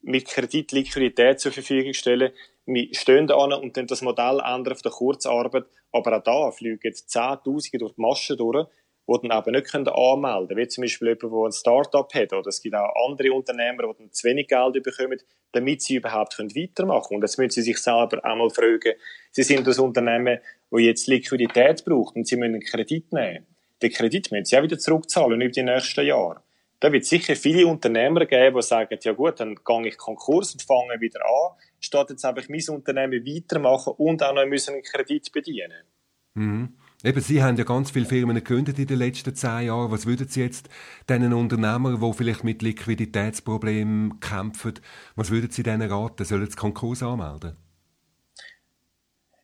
mit 0.00 0.26
Kredit 0.26 0.72
Liquidität 0.72 1.40
zur 1.40 1.52
Verfügung 1.52 1.92
zu 1.92 1.98
stellen. 1.98 2.32
Wir 2.64 2.88
stehen 2.94 3.26
da 3.26 3.36
an 3.36 3.52
und 3.52 3.76
dann 3.76 3.86
das 3.86 4.00
Modell 4.00 4.40
ändern 4.42 4.72
auf 4.72 4.80
der 4.80 4.92
Kurzarbeit. 4.92 5.66
Aber 5.92 6.16
auch 6.16 6.22
da 6.22 6.50
fliegen 6.52 6.94
Zehntausende 6.94 7.76
durch 7.76 7.92
die 7.92 8.00
Maschen 8.00 8.38
durch 8.38 8.66
die 9.18 9.28
dann 9.28 9.38
eben 9.38 9.50
nicht 9.52 9.74
anmelden 9.74 10.48
können. 10.48 10.56
Wie 10.56 10.68
zum 10.68 10.82
Beispiel 10.82 11.08
jemand, 11.08 11.22
der 11.22 11.44
ein 11.46 11.52
Start-up 11.52 12.14
hat. 12.14 12.32
Oder 12.32 12.48
es 12.48 12.62
gibt 12.62 12.74
auch 12.74 13.08
andere 13.08 13.32
Unternehmer, 13.32 13.82
die 13.82 13.98
dann 13.98 14.12
zu 14.12 14.28
wenig 14.28 14.48
Geld 14.48 14.82
bekommen, 14.82 15.18
damit 15.52 15.82
sie 15.82 15.96
überhaupt 15.96 16.38
weitermachen 16.38 17.08
können. 17.08 17.16
Und 17.16 17.22
jetzt 17.22 17.38
müssen 17.38 17.50
sie 17.50 17.62
sich 17.62 17.78
selber 17.78 18.20
mal 18.22 18.50
fragen, 18.50 18.94
sie 19.30 19.42
sind 19.42 19.66
das 19.66 19.78
Unternehmen, 19.78 20.38
das 20.70 20.80
jetzt 20.80 21.06
Liquidität 21.08 21.84
braucht 21.84 22.16
und 22.16 22.26
sie 22.26 22.36
müssen 22.36 22.54
einen 22.54 22.62
Kredit 22.62 23.12
nehmen. 23.12 23.46
Den 23.82 23.90
Kredit 23.90 24.30
müssen 24.30 24.44
sie 24.44 24.58
auch 24.58 24.62
wieder 24.62 24.78
zurückzahlen 24.78 25.40
über 25.40 25.50
die 25.50 25.62
nächsten 25.62 26.06
Jahre. 26.06 26.42
Da 26.80 26.90
wird 26.90 27.04
sicher 27.04 27.36
viele 27.36 27.66
Unternehmer 27.66 28.24
geben, 28.24 28.56
die 28.56 28.62
sagen, 28.62 28.98
ja 29.02 29.12
gut, 29.12 29.38
dann 29.38 29.54
gehe 29.54 29.88
ich 29.88 29.98
Konkurs 29.98 30.52
und 30.52 30.62
fange 30.62 30.98
wieder 31.00 31.20
an, 31.24 31.58
statt 31.78 32.08
jetzt 32.08 32.24
einfach 32.24 32.48
mein 32.48 32.64
Unternehmen 32.70 33.26
weitermachen 33.26 33.94
und 33.98 34.22
auch 34.22 34.32
noch 34.32 34.42
einen 34.42 34.82
Kredit 34.82 35.30
bedienen. 35.30 35.84
Mhm. 36.34 36.79
Eben, 37.02 37.20
Sie 37.22 37.42
haben 37.42 37.56
ja 37.56 37.64
ganz 37.64 37.90
viele 37.90 38.04
Firmen 38.04 38.36
gegründet 38.36 38.78
in 38.78 38.86
den 38.86 38.98
letzten 38.98 39.34
zehn 39.34 39.66
Jahren. 39.66 39.90
Was 39.90 40.04
würden 40.04 40.28
Sie 40.28 40.42
jetzt 40.42 40.68
diesen 41.08 41.32
Unternehmern, 41.32 41.98
die 41.98 42.12
vielleicht 42.12 42.44
mit 42.44 42.60
Liquiditätsproblemen 42.60 44.20
kämpfen, 44.20 44.74
was 45.16 45.30
würden 45.30 45.50
Sie 45.50 45.62
denen 45.62 45.90
raten? 45.90 46.26
Sollen 46.26 46.50
sie 46.50 46.56
Konkurs 46.56 47.02
anmelden? 47.02 47.56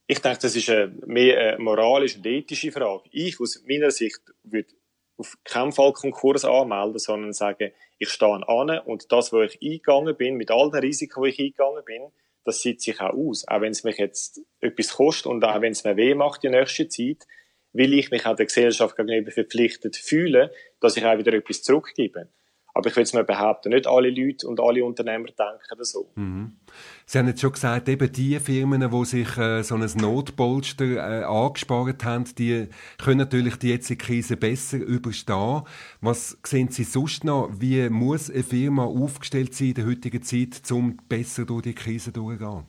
Ich 0.07 0.21
denke, 0.21 0.39
das 0.43 0.55
ist 0.55 0.69
eine, 0.69 0.95
mehr 1.07 1.55
eine 1.55 1.59
moralische 1.59 2.19
und 2.19 2.27
ethische 2.27 2.71
Frage. 2.71 3.09
Ich 3.11 3.41
aus 3.41 3.63
meiner 3.67 3.91
Sicht 3.91 4.21
würde 4.43 4.69
auf 5.17 5.39
keinen 5.43 5.73
Fall 5.73 5.95
Konkurs 5.95 6.45
anmelden, 6.45 6.99
sondern 6.99 7.33
sagen, 7.33 7.73
ich 7.97 8.11
stehe 8.11 8.47
an 8.47 8.79
und 8.81 9.11
das, 9.11 9.33
wo 9.33 9.41
ich 9.41 9.59
eingegangen 9.63 10.15
bin, 10.15 10.37
mit 10.37 10.51
all 10.51 10.71
den 10.71 10.81
Risiken, 10.81 11.23
wo 11.23 11.25
ich 11.25 11.39
eingegangen 11.39 11.83
bin, 11.87 12.03
das 12.45 12.61
sieht 12.61 12.83
sich 12.83 13.01
auch 13.01 13.15
aus. 13.15 13.49
Auch 13.49 13.63
wenn 13.63 13.73
es 13.73 13.83
mich 13.83 13.97
jetzt 13.97 14.43
etwas 14.61 14.93
kostet 14.93 15.27
und 15.27 15.43
auch 15.43 15.61
wenn 15.63 15.73
es 15.73 15.85
mir 15.85 15.97
weh 15.97 16.15
macht 16.15 16.43
die 16.43 16.51
nächste 16.51 16.87
Zeit, 16.87 17.27
will 17.73 17.93
ich 17.95 18.11
mich 18.11 18.27
auch 18.27 18.37
der 18.37 18.47
Gesellschaft 18.47 18.97
gegenüber 18.97 19.31
verpflichtet 19.31 19.97
fühlen, 19.97 20.51
dass 20.81 20.97
ich 20.97 21.05
auch 21.05 21.19
wieder 21.19 21.33
etwas 21.35 21.63
zurückgebe. 21.63 22.29
Aber 22.77 22.91
ich 22.91 22.97
will 22.97 23.05
es 23.05 23.15
mir 23.15 23.25
behaupten, 23.25 23.71
nicht 23.71 23.87
alle 23.87 24.11
Leute 24.11 24.47
und 24.47 24.61
alle 24.61 24.85
Unternehmer 24.85 25.29
denken 25.29 25.83
so. 25.85 26.13
Mhm. 26.15 26.59
Sie 27.07 27.19
haben 27.19 27.27
jetzt 27.27 27.41
schon 27.41 27.53
gesagt, 27.53 27.89
eben 27.89 28.13
die 28.13 28.39
Firmen, 28.39 28.91
die 28.91 29.05
sich 29.07 29.39
äh, 29.39 29.63
so 29.63 29.77
ein 29.77 29.91
Notpolster 29.97 30.85
äh, 30.85 31.25
angespart 31.25 32.05
haben, 32.05 32.27
die 32.37 32.69
können 33.03 33.17
natürlich 33.17 33.57
die 33.57 33.71
jetzige 33.71 34.05
Krise 34.05 34.37
besser 34.37 34.77
überstehen. 34.77 35.63
Was 36.03 36.37
sehen 36.45 36.69
Sie 36.69 36.85
sonst 36.85 37.25
noch? 37.25 37.51
Wie 37.59 37.89
muss 37.89 38.31
eine 38.31 38.43
Firma 38.43 38.85
aufgestellt 38.85 39.55
sein 39.55 39.69
in 39.69 39.75
der 39.75 39.87
heutigen 39.87 40.23
Zeit, 40.23 40.71
um 40.71 40.99
besser 41.09 41.47
durch 41.47 41.63
die 41.63 41.75
Krise 41.75 42.13
durchzugehen? 42.13 42.67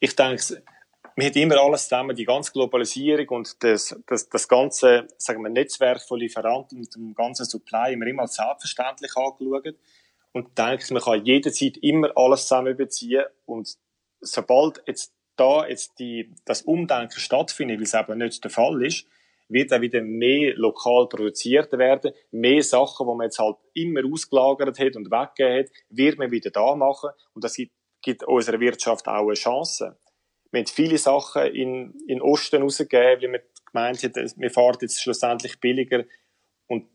Ich 0.00 0.14
denke, 0.14 0.62
man 1.16 1.26
hat 1.26 1.36
immer 1.36 1.56
alles 1.56 1.84
zusammen, 1.84 2.14
die 2.14 2.26
ganze 2.26 2.52
Globalisierung 2.52 3.28
und 3.28 3.62
das, 3.64 3.98
das, 4.06 4.28
das 4.28 4.46
ganze, 4.46 5.08
sagen 5.16 5.42
wir, 5.42 5.48
Netzwerk 5.48 6.02
von 6.02 6.20
Lieferanten 6.20 6.78
und 6.78 6.94
dem 6.94 7.14
ganzen 7.14 7.46
Supply 7.46 7.94
immer 7.94 8.06
immer 8.06 8.22
als 8.22 8.34
selbstverständlich 8.34 9.16
angeschaut. 9.16 9.74
Und 10.32 10.58
denkt, 10.58 10.90
man 10.90 11.00
kann 11.00 11.24
jederzeit 11.24 11.78
immer 11.78 12.10
alles 12.14 12.42
zusammen 12.42 12.76
beziehen 12.76 13.24
und 13.46 13.78
sobald 14.20 14.82
jetzt 14.86 15.14
da 15.36 15.66
jetzt 15.66 15.98
die, 15.98 16.34
das 16.44 16.62
Umdenken 16.62 17.18
stattfindet, 17.18 17.78
weil 17.78 17.84
es 17.84 17.94
eben 17.94 18.18
nicht 18.18 18.44
der 18.44 18.50
Fall 18.50 18.84
ist, 18.84 19.06
wird 19.48 19.72
auch 19.72 19.80
wieder 19.80 20.02
mehr 20.02 20.54
lokal 20.56 21.08
produziert 21.08 21.72
werden, 21.72 22.12
mehr 22.30 22.62
Sachen, 22.62 23.06
die 23.06 23.14
man 23.14 23.24
jetzt 23.24 23.38
halt 23.38 23.56
immer 23.72 24.00
ausgelagert 24.04 24.78
hat 24.78 24.96
und 24.96 25.10
weggegeben 25.10 25.64
hat, 25.64 25.72
wird 25.88 26.18
man 26.18 26.30
wieder 26.30 26.50
da 26.50 26.74
machen. 26.74 27.10
Und 27.32 27.44
das 27.44 27.54
gibt, 27.54 27.72
gibt 28.02 28.24
unserer 28.24 28.60
Wirtschaft 28.60 29.06
auch 29.08 29.26
eine 29.26 29.34
Chance 29.34 29.96
wir 30.50 30.60
haben 30.60 30.66
viele 30.66 30.98
Sachen 30.98 31.46
in, 31.46 31.94
in 32.06 32.22
Osten 32.22 32.62
rausgegeben, 32.62 33.22
wie 33.22 33.32
wir 33.32 33.42
gemeint 33.66 34.02
haben, 34.02 34.32
wir 34.36 34.50
fahren 34.50 34.78
jetzt 34.80 35.02
schlussendlich 35.02 35.60
billiger 35.60 36.04
und 36.66 36.86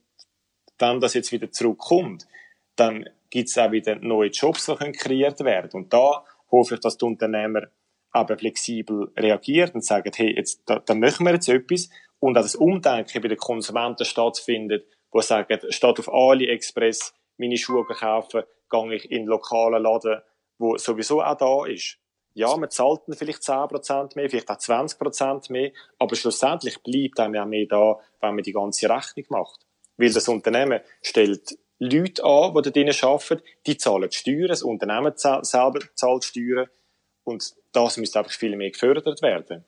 dann, 0.77 0.99
dass 0.99 1.13
jetzt 1.13 1.31
wieder 1.31 1.51
zurückkommt, 1.51 2.27
dann 2.75 3.09
gibt 3.29 3.49
es 3.49 3.57
auch 3.57 3.71
wieder 3.71 3.95
neue 3.95 4.29
Jobs, 4.29 4.65
die 4.65 4.75
können 4.75 4.93
kreiert 4.93 5.39
werden. 5.41 5.71
Und 5.73 5.93
da 5.93 6.23
hoffe 6.49 6.75
ich, 6.75 6.81
dass 6.81 6.97
die 6.97 7.05
Unternehmer 7.05 7.67
aber 8.11 8.37
flexibel 8.37 9.11
reagieren 9.15 9.71
und 9.75 9.85
sagen, 9.85 10.11
hey, 10.15 10.35
jetzt, 10.35 10.63
da, 10.65 10.79
da 10.79 10.93
machen 10.95 11.25
wir 11.25 11.33
jetzt 11.33 11.47
etwas 11.47 11.89
und 12.19 12.37
auch 12.37 12.41
das 12.41 12.55
Umdenken 12.55 13.21
bei 13.21 13.27
den 13.27 13.37
Konsumenten 13.37 14.05
stattfindet, 14.05 14.85
wo 15.11 15.21
sagen, 15.21 15.59
statt 15.69 15.99
auf 15.99 16.13
AliExpress 16.13 17.13
meine 17.37 17.57
Schuhe 17.57 17.85
kaufen, 17.85 18.43
gehe 18.69 18.95
ich 18.95 19.11
in 19.11 19.19
einen 19.19 19.27
lokalen 19.27 19.83
Laden, 19.83 20.21
wo 20.57 20.77
sowieso 20.77 21.21
auch 21.21 21.37
da 21.37 21.65
ist 21.65 22.00
ja, 22.33 22.55
man 22.55 22.69
zahlt 22.69 23.01
dann 23.07 23.15
vielleicht 23.15 23.41
10% 23.41 24.15
mehr, 24.15 24.29
vielleicht 24.29 24.49
auch 24.49 24.57
20% 24.57 25.51
mehr, 25.51 25.71
aber 25.99 26.15
schlussendlich 26.15 26.81
bleibt 26.81 27.19
einem 27.19 27.35
ja 27.35 27.45
mehr 27.45 27.65
da, 27.67 27.99
wenn 28.21 28.35
man 28.35 28.43
die 28.43 28.53
ganze 28.53 28.89
Rechnung 28.89 29.25
macht. 29.29 29.65
Weil 29.97 30.13
das 30.13 30.27
Unternehmen 30.27 30.81
stellt 31.01 31.57
Leute 31.79 32.23
an, 32.23 32.53
die 32.53 32.61
da 32.61 32.69
drinnen 32.69 32.95
arbeiten, 33.01 33.41
die 33.65 33.77
zahlen 33.77 34.11
Steuern, 34.11 34.47
das 34.47 34.63
Unternehmen 34.63 35.13
selber 35.15 35.79
zahlt 35.95 36.23
Steuern 36.23 36.67
und 37.23 37.53
das 37.71 37.97
müsste 37.97 38.19
einfach 38.19 38.31
viel 38.31 38.55
mehr 38.55 38.71
gefördert 38.71 39.21
werden 39.21 39.65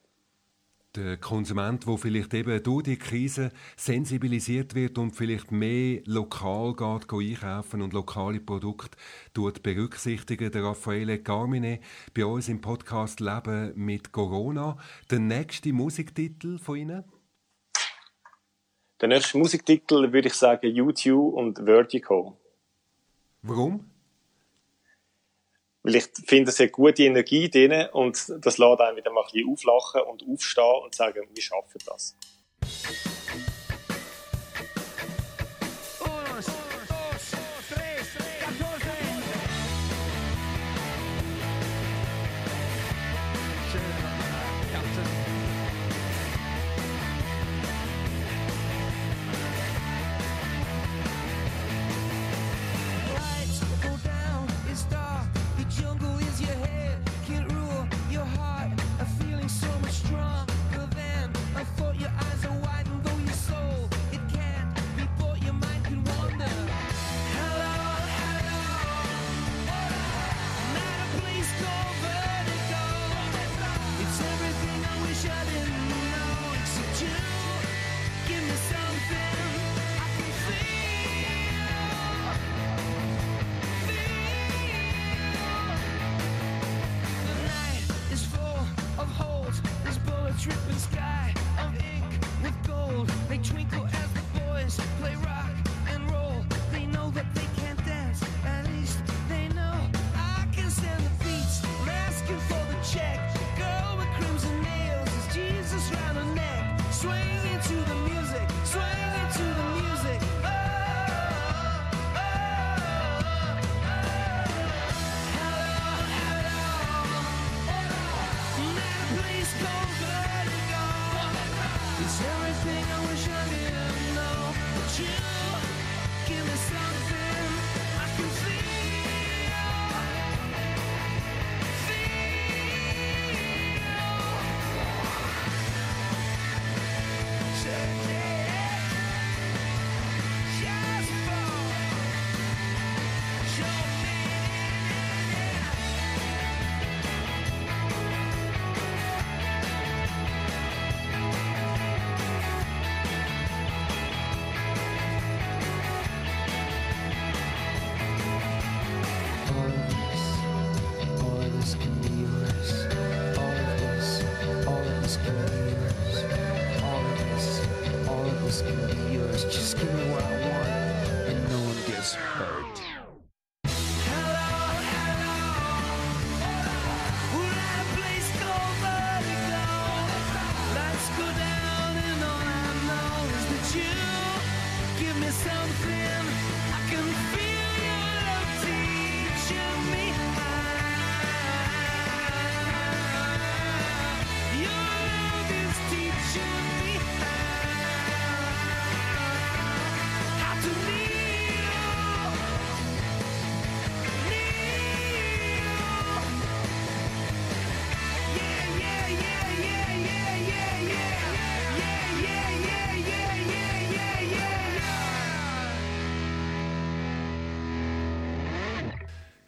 der 0.95 1.17
Konsument, 1.17 1.87
der 1.87 1.97
vielleicht 1.97 2.33
eben 2.33 2.61
durch 2.61 2.83
die 2.83 2.97
Krise 2.97 3.51
sensibilisiert 3.75 4.75
wird 4.75 4.97
und 4.97 5.15
vielleicht 5.15 5.51
mehr 5.51 6.01
lokal 6.05 6.73
geht, 6.73 7.11
einkaufen 7.11 7.81
und 7.81 7.93
lokale 7.93 8.39
Produkte 8.39 8.97
tut 9.33 9.63
berücksichtigen. 9.63 10.51
Der 10.51 10.63
Raffaele 10.63 11.19
Carmine 11.19 11.79
bei 12.13 12.25
uns 12.25 12.47
im 12.49 12.61
Podcast 12.61 13.19
Leben 13.19 13.73
mit 13.75 14.11
Corona. 14.11 14.77
Der 15.09 15.19
nächste 15.19 15.73
Musiktitel 15.73 16.59
von 16.59 16.77
Ihnen? 16.77 17.03
Der 19.01 19.09
nächste 19.09 19.37
Musiktitel 19.37 20.13
würde 20.13 20.27
ich 20.27 20.33
sagen 20.35 20.73
YouTube 20.73 21.33
und 21.33 21.59
Vertical. 21.59 22.33
Warum? 23.41 23.92
Weil 25.83 25.95
ich 25.95 26.05
finde, 26.25 26.49
es 26.49 26.59
hat 26.59 26.71
gute 26.71 27.03
Energie 27.03 27.49
drin 27.49 27.87
und 27.91 28.17
das 28.39 28.57
lässt 28.57 28.81
einen 28.81 28.97
wieder 28.97 29.11
mal 29.11 29.21
ein 29.21 29.31
bisschen 29.31 29.49
auflachen 29.49 30.01
und 30.01 30.23
aufstehen 30.27 30.81
und 30.83 30.95
sagen, 30.95 31.27
wir 31.31 31.41
schaffen 31.41 31.81
das. 31.85 32.15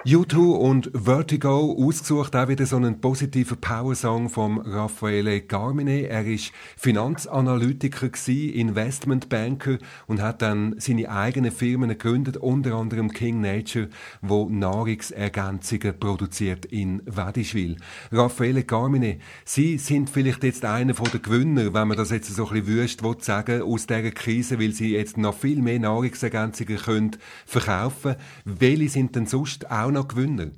U2 0.06 0.38
und 0.38 0.92
Vertigo, 0.94 1.76
ausgesucht 1.80 2.36
auch 2.36 2.48
wieder 2.48 2.68
so 2.68 2.76
einen 2.76 3.02
positiven 3.02 3.60
Powersong 3.60 4.30
vom 4.30 4.60
Raffaele 4.60 5.42
Carmine. 5.42 6.08
Er 6.08 6.28
ist 6.28 6.52
Finanzanalytiker 6.78 8.10
gsi, 8.10 8.50
Investmentbanker 8.50 9.80
und 10.06 10.22
hat 10.22 10.44
dann 10.44 10.76
seine 10.78 11.10
eigenen 11.10 11.52
Firmen 11.52 11.90
gegründet, 11.90 12.38
unter 12.38 12.76
anderem 12.76 13.10
King 13.14 13.42
Nature, 13.42 13.90
wo 14.22 14.48
Nahrungsergänzungen 14.48 16.00
produziert 16.00 16.66
in 16.66 17.02
Wedischwil. 17.08 17.78
Raffaele 18.12 18.62
Carmine, 18.62 19.18
Sie 19.44 19.80
sind 19.80 20.12
vielleicht 20.12 20.44
jetzt 20.44 20.66
einer 20.66 20.94
der 20.94 21.20
Gewinner, 21.20 21.74
wenn 21.74 21.88
man 21.88 21.98
das 21.98 22.12
jetzt 22.12 22.28
so 22.28 22.48
ein 22.50 22.64
bisschen 22.64 22.68
wüst 22.68 23.26
sagen 23.26 23.64
aus 23.64 23.88
dieser 23.88 24.12
Krise, 24.12 24.60
weil 24.60 24.72
Sie 24.72 24.92
jetzt 24.92 25.18
noch 25.18 25.34
viel 25.34 25.64
mehr 25.64 25.80
Nahrungsergänzungen 25.80 26.78
können 26.78 27.12
verkaufen. 27.48 28.18
Welche 28.44 28.90
sind 28.90 29.16
denn 29.16 29.26
sonst 29.26 29.72
auch 29.72 29.95
noch 29.96 30.08
Gewinner? 30.08 30.52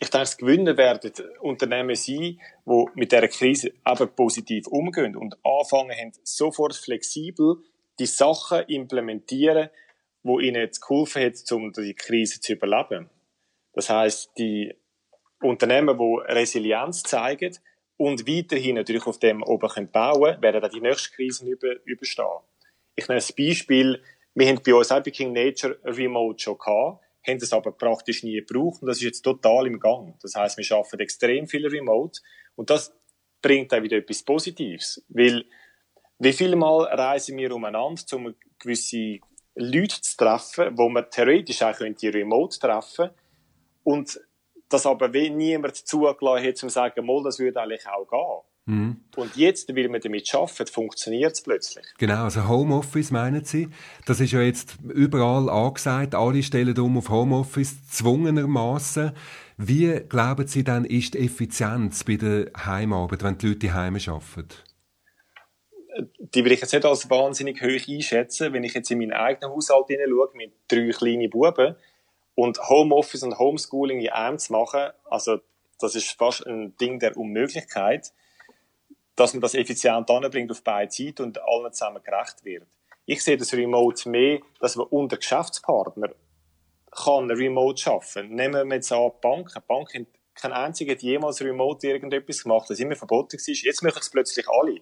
Ich 0.00 0.10
denke, 0.10 0.24
das 0.24 0.36
Gewinner 0.36 0.76
werden 0.76 1.12
Unternehmen 1.40 1.96
sein, 1.96 2.40
die 2.66 2.84
mit 2.94 3.10
dieser 3.10 3.26
Krise 3.26 3.72
eben 3.84 4.08
positiv 4.14 4.68
umgehen 4.68 5.16
und 5.16 5.36
anfangen 5.44 5.96
haben, 5.96 6.12
sofort 6.22 6.76
flexibel 6.76 7.56
die 7.98 8.06
Sachen 8.06 8.62
implementieren, 8.68 9.70
wo 10.22 10.38
ihnen 10.38 10.62
jetzt 10.62 10.80
geholfen 10.80 11.24
hat, 11.24 11.34
um 11.50 11.72
die 11.72 11.94
Krise 11.94 12.40
zu 12.40 12.52
überleben. 12.52 13.10
Das 13.72 13.90
heißt, 13.90 14.30
die 14.38 14.72
Unternehmen, 15.42 15.98
die 15.98 16.32
Resilienz 16.32 17.02
zeigen 17.02 17.56
und 17.96 18.28
weiterhin 18.28 18.76
natürlich 18.76 19.06
auf 19.06 19.18
dem 19.18 19.42
oben 19.42 19.90
bauen 19.90 20.22
können, 20.22 20.42
werden 20.42 20.62
dann 20.62 20.70
die 20.70 20.80
nächste 20.80 21.10
Krise 21.10 21.44
über, 21.44 21.74
überstehen. 21.84 22.26
Ich 22.94 23.08
nenne 23.08 23.20
ein 23.20 23.34
Beispiel. 23.36 24.00
Wir 24.34 24.48
haben 24.48 24.60
bei 24.64 24.74
uns 24.74 24.92
auch 24.92 25.02
bei 25.02 25.10
King 25.10 25.32
Nature 25.32 25.78
Remote 25.84 26.38
schon 26.38 26.58
gehabt 26.58 27.02
haben 27.28 27.38
das 27.38 27.52
aber 27.52 27.72
praktisch 27.72 28.22
nie 28.22 28.40
gebraucht 28.40 28.82
und 28.82 28.88
das 28.88 28.98
ist 28.98 29.04
jetzt 29.04 29.22
total 29.22 29.66
im 29.66 29.78
Gang. 29.78 30.18
Das 30.22 30.34
heißt, 30.34 30.56
wir 30.56 30.64
schaffen 30.64 31.00
extrem 31.00 31.46
viel 31.46 31.66
Remote 31.66 32.20
und 32.56 32.70
das 32.70 32.94
bringt 33.42 33.72
dann 33.72 33.82
wieder 33.82 33.98
etwas 33.98 34.22
Positives, 34.22 35.04
weil 35.08 35.44
wie 36.18 36.32
viel 36.32 36.56
Mal 36.56 36.84
reisen 36.84 37.36
wir 37.36 37.54
umeinander, 37.54 38.02
um 38.14 38.34
gewisse 38.58 39.20
Leute 39.54 40.00
zu 40.00 40.16
treffen, 40.16 40.76
wo 40.76 40.88
man 40.88 41.10
theoretisch 41.10 41.62
auch 41.62 41.76
könnte 41.76 42.12
remote 42.12 42.58
treffen 42.58 43.10
und 43.84 44.20
das 44.68 44.86
aber 44.86 45.08
niemand 45.08 45.76
zugelassen 45.76 46.46
hat, 46.46 46.62
um 46.62 46.68
zu 46.68 46.68
sagen, 46.68 47.24
das 47.24 47.38
würde 47.38 47.60
eigentlich 47.60 47.86
auch 47.88 48.06
gehen. 48.06 48.48
Mhm. 48.68 49.00
Und 49.16 49.34
jetzt, 49.34 49.74
weil 49.74 49.90
wir 49.90 49.98
damit 49.98 50.34
arbeiten, 50.34 50.66
funktioniert 50.66 51.32
es 51.32 51.40
plötzlich. 51.40 51.86
Genau, 51.96 52.24
also 52.24 52.46
Homeoffice 52.46 53.10
meinen 53.10 53.42
Sie? 53.42 53.68
Das 54.04 54.20
ist 54.20 54.32
ja 54.32 54.42
jetzt 54.42 54.76
überall 54.86 55.48
angesagt, 55.48 56.14
alle 56.14 56.42
stellen 56.42 56.78
um 56.78 56.98
auf 56.98 57.08
Homeoffice, 57.08 57.88
zwungenermaßen. 57.88 59.12
Wie 59.56 60.00
glauben 60.06 60.46
Sie 60.46 60.64
dann, 60.64 60.84
ist 60.84 61.14
die 61.14 61.24
Effizienz 61.24 62.04
bei 62.04 62.16
der 62.16 62.50
Heimarbeit, 62.54 63.22
wenn 63.22 63.38
die 63.38 63.46
Leute 63.46 63.58
die 63.58 63.72
Heime 63.72 64.00
arbeiten? 64.06 64.54
Die 66.18 66.44
will 66.44 66.52
ich 66.52 66.60
jetzt 66.60 66.74
nicht 66.74 66.84
als 66.84 67.08
wahnsinnig 67.08 67.62
hoch 67.62 67.88
einschätzen. 67.88 68.52
Wenn 68.52 68.64
ich 68.64 68.74
jetzt 68.74 68.90
in 68.90 68.98
meinen 68.98 69.14
eigenen 69.14 69.50
Haushalt 69.50 69.86
hineinschaue, 69.86 70.28
mit 70.34 70.52
drei 70.68 70.90
kleinen 70.90 71.30
Buben, 71.30 71.74
und 72.34 72.60
Homeoffice 72.68 73.22
und 73.22 73.38
Homeschooling 73.38 74.00
in 74.00 74.10
einem 74.10 74.38
zu 74.38 74.52
machen, 74.52 74.90
also 75.06 75.38
das 75.80 75.94
ist 75.94 76.10
fast 76.18 76.46
ein 76.46 76.76
Ding 76.76 76.98
der 76.98 77.16
Unmöglichkeit 77.16 78.12
dass 79.18 79.34
man 79.34 79.40
das 79.40 79.54
effizient 79.54 80.08
anbringt 80.10 80.50
auf 80.50 80.62
beide 80.62 80.92
Seiten 80.92 81.22
und 81.22 81.42
allen 81.42 81.72
zusammen 81.72 82.02
gerecht 82.02 82.44
wird. 82.44 82.66
Ich 83.04 83.24
sehe 83.24 83.36
das 83.36 83.52
Remote 83.52 84.08
mehr, 84.08 84.40
dass 84.60 84.76
man 84.76 84.86
unter 84.86 85.16
Geschäftspartner 85.16 86.10
kann 86.92 87.30
Remote 87.30 87.80
schaffen. 87.80 88.34
Nehmen 88.34 88.68
wir 88.68 88.76
jetzt 88.76 88.92
an, 88.92 89.10
die 89.10 89.20
Bank. 89.20 89.52
Die 89.54 89.60
Bank 89.66 89.94
hat 89.94 90.06
kein 90.34 90.52
einziger 90.52 90.92
hat 90.92 91.02
jemals 91.02 91.42
Remote 91.42 91.84
irgendetwas 91.86 92.44
gemacht, 92.44 92.70
das 92.70 92.78
immer 92.78 92.94
verboten 92.94 93.38
war. 93.38 93.54
Jetzt 93.54 93.82
machen 93.82 93.98
es 94.00 94.10
plötzlich 94.10 94.46
alle. 94.48 94.80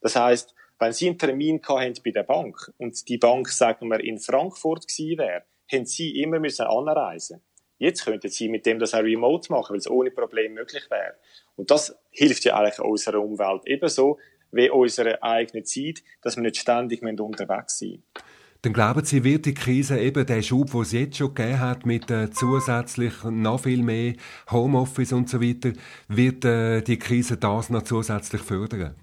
Das 0.00 0.16
heißt, 0.16 0.54
wenn 0.78 0.92
Sie 0.94 1.08
einen 1.08 1.18
Termin 1.18 1.60
haben 1.68 1.94
bei 2.02 2.10
der 2.12 2.22
Bank 2.22 2.72
und 2.78 3.06
die 3.08 3.18
Bank, 3.18 3.48
sagen 3.50 3.88
wir, 3.88 4.00
in 4.00 4.18
Frankfurt 4.18 4.88
gewesen 4.88 5.18
wäre, 5.18 5.44
haben 5.70 5.84
Sie 5.84 6.18
immer 6.22 6.40
müssen 6.40 6.66
anreisen. 6.66 7.42
Jetzt 7.76 8.04
könnten 8.04 8.28
Sie 8.28 8.48
mit 8.48 8.64
dem 8.64 8.78
das 8.78 8.94
auch 8.94 9.02
remote 9.02 9.50
machen, 9.50 9.72
weil 9.72 9.78
es 9.78 9.90
ohne 9.90 10.10
Problem 10.10 10.54
möglich 10.54 10.90
wäre. 10.90 11.16
Und 11.60 11.70
das 11.70 11.94
hilft 12.10 12.44
ja 12.44 12.56
eigentlich 12.56 12.80
unserer 12.80 13.20
Umwelt 13.20 13.62
ebenso 13.66 14.18
wie 14.50 14.70
unserer 14.70 15.22
eigenen 15.22 15.64
Zeit, 15.64 16.02
dass 16.22 16.36
wir 16.36 16.42
nicht 16.42 16.56
ständig 16.56 17.02
unterwegs 17.02 17.78
sein 17.78 18.02
dann 18.62 18.74
glauben 18.74 19.04
Sie, 19.04 19.24
wird 19.24 19.46
die 19.46 19.54
Krise 19.54 19.98
eben 19.98 20.26
der 20.26 20.42
Schub, 20.42 20.72
den 20.72 20.82
es 20.82 20.92
jetzt 20.92 21.16
schon 21.16 21.34
gegeben 21.34 21.60
hat, 21.60 21.86
mit 21.86 22.10
äh, 22.10 22.30
zusätzlich 22.30 23.12
noch 23.24 23.60
viel 23.60 23.82
mehr 23.82 24.14
Homeoffice 24.50 25.12
und 25.12 25.30
so 25.30 25.40
weiter, 25.40 25.72
wird 26.08 26.44
äh, 26.44 26.82
die 26.82 26.98
Krise 26.98 27.38
das 27.38 27.70
noch 27.70 27.82
zusätzlich 27.82 28.42
fördern? 28.42 28.94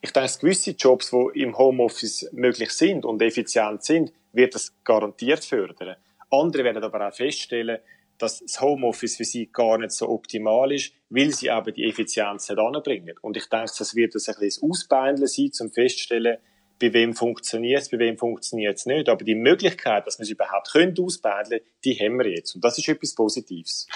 Ich 0.00 0.12
denke, 0.12 0.32
gewisse 0.40 0.70
Jobs, 0.70 1.10
die 1.10 1.42
im 1.42 1.58
Homeoffice 1.58 2.30
möglich 2.32 2.70
sind 2.70 3.04
und 3.04 3.20
effizient 3.20 3.84
sind, 3.84 4.12
wird 4.32 4.54
das 4.54 4.72
garantiert 4.82 5.44
fördern. 5.44 5.96
Andere 6.30 6.64
werden 6.64 6.82
aber 6.82 7.06
auch 7.06 7.14
feststellen, 7.14 7.78
dass 8.18 8.40
das 8.40 8.60
Homeoffice 8.60 9.16
für 9.16 9.24
sie 9.24 9.46
gar 9.52 9.78
nicht 9.78 9.92
so 9.92 10.08
optimal 10.08 10.72
ist, 10.72 10.92
weil 11.08 11.32
sie 11.32 11.50
aber 11.50 11.72
die 11.72 11.84
Effizienz 11.84 12.48
nicht 12.48 12.58
anbringen. 12.58 13.14
Und 13.22 13.36
ich 13.36 13.48
denke, 13.48 13.72
das 13.78 13.94
wird 13.94 14.14
ein 14.14 14.34
bisschen 14.40 14.70
Ausbeindeln 14.70 15.28
sein, 15.28 15.52
zum 15.52 15.70
feststellen, 15.70 16.38
bei 16.80 16.92
wem 16.92 17.14
funktioniert 17.14 17.82
es, 17.82 17.90
bei 17.90 17.98
wem 17.98 18.18
funktioniert 18.18 18.78
es 18.78 18.86
nicht. 18.86 19.08
Aber 19.08 19.24
die 19.24 19.34
Möglichkeit, 19.34 20.06
dass 20.06 20.18
wir 20.18 20.24
es 20.24 20.30
überhaupt 20.30 20.70
können 20.72 20.94
ausbeindeln, 20.98 21.60
die 21.84 21.94
haben 21.94 22.18
wir 22.18 22.28
jetzt. 22.28 22.54
Und 22.54 22.64
das 22.64 22.78
ist 22.78 22.88
etwas 22.88 23.14
Positives. 23.14 23.86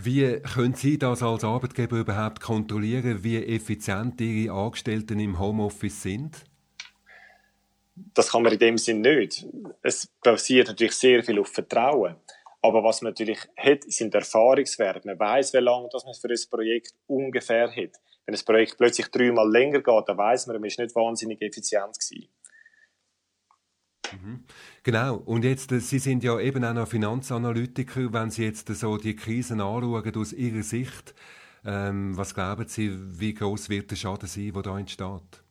Wie 0.00 0.40
können 0.40 0.74
Sie 0.74 0.98
das 0.98 1.22
als 1.22 1.44
Arbeitgeber 1.44 1.98
überhaupt 1.98 2.40
kontrollieren, 2.40 3.22
wie 3.22 3.44
effizient 3.44 4.20
Ihre 4.20 4.54
Angestellten 4.54 5.20
im 5.20 5.38
Homeoffice 5.38 6.02
sind? 6.02 6.44
Das 8.14 8.30
kann 8.30 8.42
man 8.42 8.54
in 8.54 8.58
dem 8.58 8.78
Sinn 8.78 9.02
nicht. 9.02 9.46
Es 9.82 10.06
basiert 10.22 10.68
natürlich 10.68 10.94
sehr 10.94 11.22
viel 11.22 11.38
auf 11.38 11.48
Vertrauen. 11.48 12.16
Aber 12.62 12.84
was 12.84 13.02
man 13.02 13.10
natürlich 13.10 13.40
hat, 13.56 13.82
sind 13.84 14.14
Erfahrungswerte. 14.14 15.06
Man 15.06 15.18
weiß, 15.18 15.52
wie 15.52 15.58
lange 15.58 15.88
das 15.92 16.04
man 16.04 16.14
für 16.14 16.28
ein 16.28 16.50
Projekt 16.50 16.94
ungefähr 17.06 17.68
hat. 17.68 18.00
wenn 18.24 18.34
ein 18.36 18.44
Projekt 18.44 18.78
plötzlich 18.78 19.08
dreimal 19.08 19.50
länger 19.50 19.80
geht, 19.80 20.08
dann 20.08 20.16
weiß 20.16 20.46
man, 20.46 20.56
man 20.56 20.68
ist 20.68 20.78
nicht 20.78 20.94
wahnsinnig 20.94 21.42
effizient 21.42 21.98
gewesen. 21.98 22.28
Mhm. 24.12 24.44
Genau. 24.82 25.16
Und 25.16 25.44
jetzt, 25.44 25.72
äh, 25.72 25.80
Sie 25.80 25.98
sind 25.98 26.22
ja 26.22 26.38
eben 26.38 26.64
auch 26.64 26.74
noch 26.74 26.88
Finanzanalytiker. 26.88 28.12
Wenn 28.12 28.30
Sie 28.30 28.44
jetzt 28.44 28.68
so 28.68 28.96
die 28.96 29.16
Krisen 29.16 29.60
anschauen 29.60 30.16
aus 30.16 30.32
Ihrer 30.32 30.62
Sicht, 30.62 31.14
ähm, 31.64 32.16
was 32.16 32.34
glauben 32.34 32.68
Sie, 32.68 32.92
wie 33.18 33.34
groß 33.34 33.68
wird 33.68 33.90
der 33.90 33.96
Schaden 33.96 34.28
sein, 34.28 34.52
der 34.52 34.62
da 34.62 34.78
entsteht? 34.78 35.42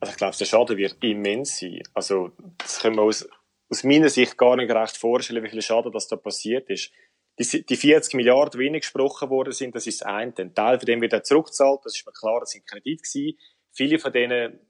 Also 0.00 0.12
ich 0.12 0.16
glaube, 0.16 0.36
der 0.36 0.44
Schaden 0.44 0.76
wird 0.76 1.02
immens 1.02 1.58
sein. 1.58 1.82
Also 1.94 2.32
das 2.58 2.80
können 2.80 2.96
wir 2.96 3.02
aus, 3.02 3.26
aus 3.74 3.84
meiner 3.84 4.08
Sicht 4.08 4.38
gar 4.38 4.54
nicht 4.56 4.70
recht 4.70 4.96
vorstellen, 4.96 5.42
wie 5.42 5.48
viel 5.48 5.62
Schaden 5.62 5.90
das 5.90 6.06
da 6.06 6.16
passiert 6.16 6.70
ist. 6.70 6.92
Die, 7.38 7.66
die 7.66 7.76
40 7.76 8.14
Milliarden, 8.14 8.60
die 8.60 8.70
gesprochen 8.70 9.28
worden 9.30 9.52
sind, 9.52 9.74
das 9.74 9.88
ist 9.88 10.00
das 10.00 10.06
eine. 10.06 10.32
Ein 10.38 10.54
Teil 10.54 10.78
von 10.78 10.86
dem 10.86 11.00
wird 11.00 11.12
er 11.12 11.24
zurückgezahlt, 11.24 11.80
das 11.84 11.96
ist 11.96 12.06
mir 12.06 12.12
klar, 12.12 12.38
das 12.38 12.50
sind 12.50 12.66
Kredit 12.66 13.02
gewesen. 13.02 13.36
Viele 13.72 13.98
von 13.98 14.12
denen 14.12 14.60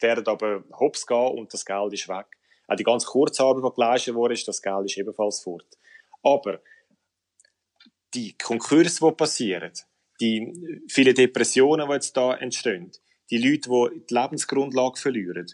werden 0.00 0.26
aber 0.26 0.64
hops 0.78 1.06
gehen 1.06 1.38
und 1.38 1.52
das 1.52 1.66
Geld 1.66 1.92
ist 1.92 2.08
weg. 2.08 2.26
Auch 2.66 2.76
die 2.76 2.84
ganze 2.84 3.06
Kurzarbeit, 3.06 3.62
die 3.62 3.74
geleistet 3.74 4.14
wurde, 4.14 4.34
das 4.34 4.62
Geld 4.62 4.86
ist 4.86 4.96
ebenfalls 4.96 5.40
fort. 5.40 5.66
Aber 6.22 6.60
die 8.14 8.38
Konkurse, 8.38 9.04
die 9.04 9.14
passieren, 9.14 9.72
die 10.18 10.82
vielen 10.88 11.14
Depressionen, 11.14 11.86
die 11.88 11.92
jetzt 11.92 12.16
da 12.16 12.34
entstehen, 12.34 12.90
die 13.30 13.36
Leute, 13.36 13.68
die 13.68 14.06
die 14.06 14.14
Lebensgrundlage 14.14 14.98
verlieren. 14.98 15.46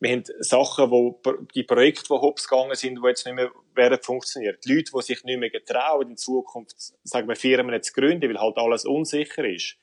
Wir 0.00 0.12
haben 0.12 0.24
Sachen, 0.40 0.90
wo 0.90 1.20
die 1.54 1.64
Projekte, 1.64 2.04
die 2.04 2.20
hops 2.20 2.48
gegangen 2.48 2.76
sind, 2.76 3.00
die 3.02 3.08
jetzt 3.08 3.26
nicht 3.26 3.34
mehr 3.34 3.50
werden 3.74 3.98
funktionieren. 4.00 4.56
Die 4.64 4.74
Leute, 4.74 4.92
die 4.94 5.02
sich 5.02 5.24
nicht 5.24 5.40
mehr 5.40 5.50
getrauen, 5.50 6.10
in 6.10 6.16
Zukunft, 6.16 6.76
sagen 7.02 7.28
wir, 7.28 7.34
Firmen 7.34 7.82
zu 7.82 7.92
gründen, 7.92 8.28
weil 8.28 8.40
halt 8.40 8.58
alles 8.58 8.84
unsicher 8.84 9.44
ist 9.44 9.76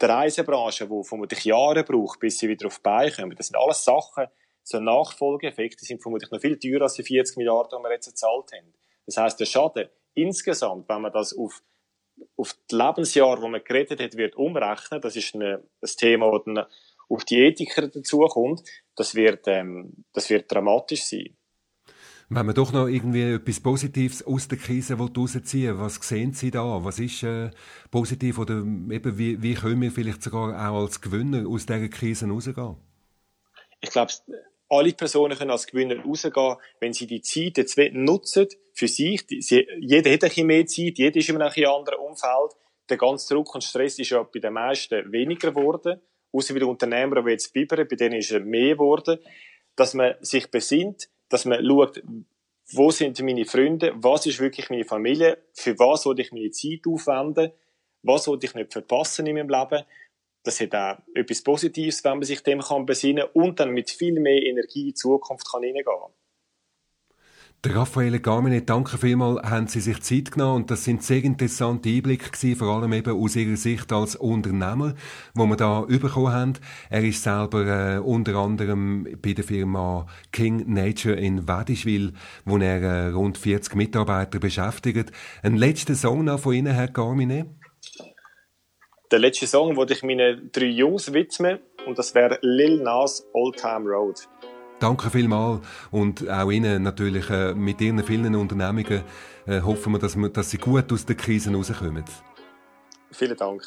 die 0.00 0.06
Reisebranche, 0.06 0.86
die 0.86 1.04
vermutlich 1.04 1.44
Jahre 1.44 1.84
braucht, 1.84 2.20
bis 2.20 2.38
sie 2.38 2.48
wieder 2.48 2.66
auf 2.66 2.76
die 2.76 2.82
Beine 2.82 3.10
kommen. 3.10 3.36
Das 3.36 3.48
sind 3.48 3.56
alles 3.56 3.84
Sachen, 3.84 4.26
so 4.62 4.78
Nachfolgeeffekte 4.78 5.84
sind 5.84 6.02
vermutlich 6.02 6.30
noch 6.30 6.40
viel 6.40 6.58
teurer 6.58 6.82
als 6.82 6.94
die 6.94 7.02
40 7.02 7.36
Milliarden, 7.36 7.78
die 7.78 7.84
wir 7.84 7.92
jetzt 7.92 8.08
gezahlt 8.08 8.52
haben. 8.52 8.74
Das 9.06 9.16
heißt, 9.16 9.40
der 9.40 9.46
Schaden 9.46 9.88
insgesamt, 10.14 10.88
wenn 10.88 11.00
man 11.00 11.12
das 11.12 11.36
auf, 11.36 11.62
auf 12.36 12.54
die 12.70 12.76
Lebensjahre, 12.76 13.40
wo 13.42 13.48
man 13.48 13.64
geredet 13.64 14.00
hat, 14.00 14.16
wird 14.16 14.36
umrechnen, 14.36 15.00
das 15.00 15.16
ist 15.16 15.34
ein 15.34 15.62
Thema, 15.96 16.30
das 16.32 16.42
dann 16.44 16.66
auf 17.08 17.24
die 17.24 17.38
Ethiker 17.38 17.88
dazukommt, 17.88 18.62
das 18.98 19.14
wird, 19.14 19.46
ähm, 19.46 20.04
das 20.12 20.28
wird 20.28 20.50
dramatisch 20.50 21.04
sein. 21.04 21.36
Wenn 22.30 22.44
man 22.44 22.54
doch 22.54 22.72
noch 22.72 22.88
irgendwie 22.88 23.22
etwas 23.22 23.60
Positives 23.60 24.26
aus 24.26 24.48
der 24.48 24.58
Krise 24.58 24.98
rausziehen 24.98 25.78
was 25.78 25.94
sehen 25.94 26.34
Sie 26.34 26.50
da? 26.50 26.84
Was 26.84 26.98
ist 26.98 27.22
äh, 27.22 27.50
positiv 27.90 28.38
oder 28.38 28.56
eben 28.56 29.16
wie, 29.16 29.40
wie 29.40 29.54
können 29.54 29.80
wir 29.80 29.90
vielleicht 29.90 30.22
sogar 30.22 30.50
auch 30.50 30.82
als 30.82 31.00
Gewinner 31.00 31.48
aus 31.48 31.64
dieser 31.64 31.88
Krise 31.88 32.28
rausgehen? 32.28 32.76
Ich 33.80 33.90
glaube, 33.90 34.12
alle 34.68 34.92
Personen 34.92 35.38
können 35.38 35.52
als 35.52 35.66
Gewinner 35.66 36.02
rausgehen, 36.02 36.56
wenn 36.80 36.92
sie 36.92 37.06
die 37.06 37.22
Zeit 37.22 37.56
jetzt 37.56 37.78
nutzen 37.92 38.48
für 38.74 38.88
sich. 38.88 39.24
Sie, 39.26 39.66
jeder 39.80 40.12
hat 40.12 40.24
ein 40.24 40.28
bisschen 40.28 40.46
mehr 40.46 40.66
Zeit, 40.66 40.98
jeder 40.98 41.16
ist 41.16 41.28
in 41.30 41.40
einem 41.40 41.50
anderen 41.50 41.98
Umfeld. 42.00 42.52
Der 42.90 42.98
ganze 42.98 43.32
Druck 43.32 43.54
und 43.54 43.64
Stress 43.64 43.98
ist 43.98 44.10
ja 44.10 44.22
bei 44.22 44.40
den 44.40 44.52
meisten 44.52 45.10
weniger 45.10 45.52
geworden. 45.52 46.00
Außer 46.32 46.54
bei 46.54 46.60
den 46.60 46.68
Unternehmern, 46.68 47.24
die 47.24 47.32
jetzt 47.32 47.52
bibbern, 47.52 47.86
bei 47.88 47.96
denen 47.96 48.18
ist 48.18 48.30
er 48.30 48.40
mehr 48.40 48.74
geworden. 48.74 49.18
Dass 49.76 49.94
man 49.94 50.14
sich 50.20 50.50
besinnt, 50.50 51.08
dass 51.28 51.44
man 51.44 51.64
schaut, 51.64 52.02
wo 52.72 52.90
sind 52.90 53.20
meine 53.22 53.44
Freunde, 53.44 53.94
was 53.96 54.26
ist 54.26 54.40
wirklich 54.40 54.68
meine 54.70 54.84
Familie, 54.84 55.38
für 55.54 55.78
was 55.78 56.02
soll 56.02 56.20
ich 56.20 56.32
meine 56.32 56.50
Zeit 56.50 56.80
aufwenden, 56.86 57.52
was 58.02 58.24
soll 58.24 58.38
ich 58.42 58.54
nicht 58.54 58.72
verpassen 58.72 59.26
in 59.26 59.36
meinem 59.36 59.48
Leben. 59.48 59.84
Das 60.42 60.60
hat 60.60 60.74
auch 60.74 60.98
etwas 61.14 61.42
Positives, 61.42 62.04
wenn 62.04 62.18
man 62.18 62.22
sich 62.22 62.42
dem 62.42 62.60
kann 62.60 62.86
besinnen 62.86 63.24
und 63.32 63.58
dann 63.60 63.70
mit 63.70 63.90
viel 63.90 64.20
mehr 64.20 64.42
Energie 64.42 64.82
in 64.82 64.86
die 64.88 64.94
Zukunft 64.94 65.50
kann 65.50 65.62
hineingehen 65.62 65.84
kann. 65.86 66.12
Der 67.64 67.74
Raffaele 67.74 68.20
Garmine, 68.20 68.62
danke 68.62 68.98
vielmals, 68.98 69.42
haben 69.42 69.66
Sie 69.66 69.80
sich 69.80 70.00
Zeit 70.02 70.30
genommen 70.30 70.62
und 70.62 70.70
das 70.70 70.84
sind 70.84 71.02
sehr 71.02 71.24
interessante 71.24 71.88
Einblicke 71.88 72.30
gewesen, 72.30 72.56
vor 72.56 72.68
allem 72.68 72.92
eben 72.92 73.20
aus 73.20 73.34
Ihrer 73.34 73.56
Sicht 73.56 73.92
als 73.92 74.14
Unternehmer, 74.14 74.94
wo 75.34 75.44
wir 75.46 75.56
da 75.56 75.80
bekommen 75.80 76.32
haben. 76.32 76.52
Er 76.88 77.02
ist 77.02 77.24
selber 77.24 77.96
äh, 77.96 77.98
unter 77.98 78.36
anderem 78.36 79.08
bei 79.20 79.32
der 79.32 79.42
Firma 79.42 80.06
King 80.30 80.72
Nature 80.72 81.16
in 81.16 81.48
Wedischwil, 81.48 82.12
wo 82.44 82.58
er 82.58 82.80
äh, 82.80 83.08
rund 83.08 83.38
40 83.38 83.74
Mitarbeiter 83.74 84.38
beschäftigt. 84.38 85.10
Ein 85.42 85.56
letzter 85.56 85.96
Song 85.96 86.26
noch 86.26 86.38
von 86.38 86.54
Ihnen, 86.54 86.72
Herr 86.72 86.86
Garmine? 86.86 87.56
Der 89.10 89.18
letzte 89.18 89.48
Song, 89.48 89.74
den 89.74 89.88
ich 89.88 90.04
meinen 90.04 90.50
drei 90.52 90.66
Jungs 90.66 91.12
widme, 91.12 91.58
und 91.86 91.98
das 91.98 92.14
wäre 92.14 92.38
Lil 92.40 92.82
Nas 92.84 93.26
Old 93.32 93.56
Time 93.56 93.88
Road. 93.88 94.28
Danke 94.80 95.10
vielmals 95.10 95.60
und 95.90 96.28
auch 96.28 96.50
Ihnen 96.50 96.82
natürlich 96.82 97.28
äh, 97.30 97.52
mit 97.54 97.80
Ihren 97.80 98.02
vielen 98.04 98.34
Unternehmungen 98.36 99.02
äh, 99.46 99.60
hoffen 99.60 99.92
wir 99.92 99.98
dass, 99.98 100.16
wir, 100.16 100.28
dass 100.28 100.50
Sie 100.50 100.58
gut 100.58 100.92
aus 100.92 101.04
der 101.04 101.16
Krise 101.16 101.52
rauskommen. 101.52 102.04
Vielen 103.10 103.36
Dank. 103.36 103.62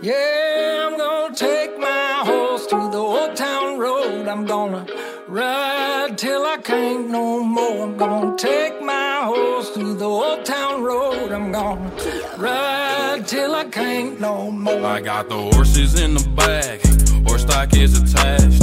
Yeah, 0.00 0.86
I'm 0.86 0.96
gonna 0.96 1.34
take 1.34 1.76
my 1.78 2.22
horse 2.22 2.66
to 2.68 2.90
the 2.90 2.98
old 2.98 3.34
town 3.34 3.78
road. 3.78 4.28
I'm 4.28 4.46
gonna 4.46 4.86
ride 5.26 6.16
till 6.16 6.44
I 6.46 6.58
can't 6.62 7.10
no 7.10 7.42
more. 7.42 7.82
I'm 7.82 7.96
gonna 7.96 8.36
take 8.36 8.80
my 8.80 9.22
horse 9.24 9.72
to 9.74 9.94
the 9.94 10.04
old 10.04 10.44
town 10.44 10.84
road. 10.84 11.32
I'm 11.32 11.50
gonna 11.50 11.90
ride 12.36 13.26
till 13.26 13.54
I 13.54 13.64
can't 13.64 14.20
no 14.20 14.50
more. 14.52 14.84
I 14.84 15.00
got 15.00 15.28
the 15.28 15.36
horses 15.36 16.00
in 16.00 16.14
the 16.14 16.28
back, 16.36 16.80
horse 17.26 17.42
stock 17.42 17.74
is 17.74 18.00
attached. 18.00 18.62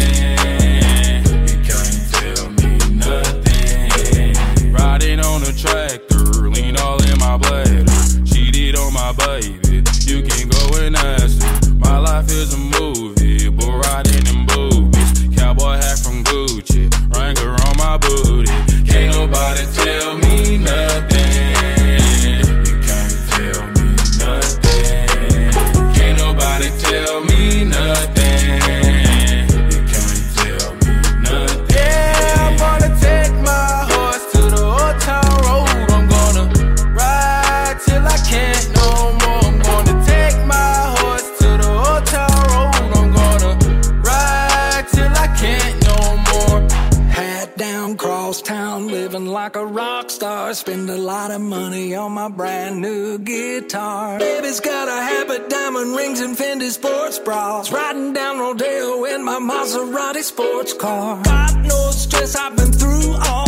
Maserati 59.61 60.23
sports 60.23 60.73
car. 60.73 61.21
God 61.21 61.63
knows 61.67 62.01
stress, 62.01 62.35
I've 62.35 62.57
been 62.57 62.71
through 62.71 63.13
all 63.13 63.40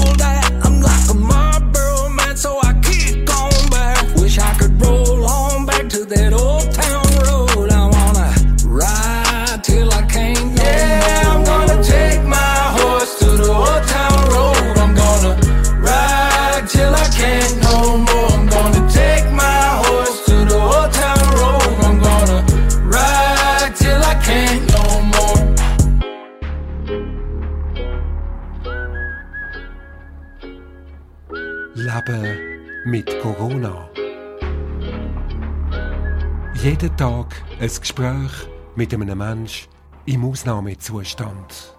Tag 36.98 37.44
ein 37.60 37.68
Gespräch 37.68 38.32
mit 38.76 38.94
einem 38.94 39.18
Menschen 39.18 39.68
im 40.06 40.26
Ausnahmezustand. 40.26 41.76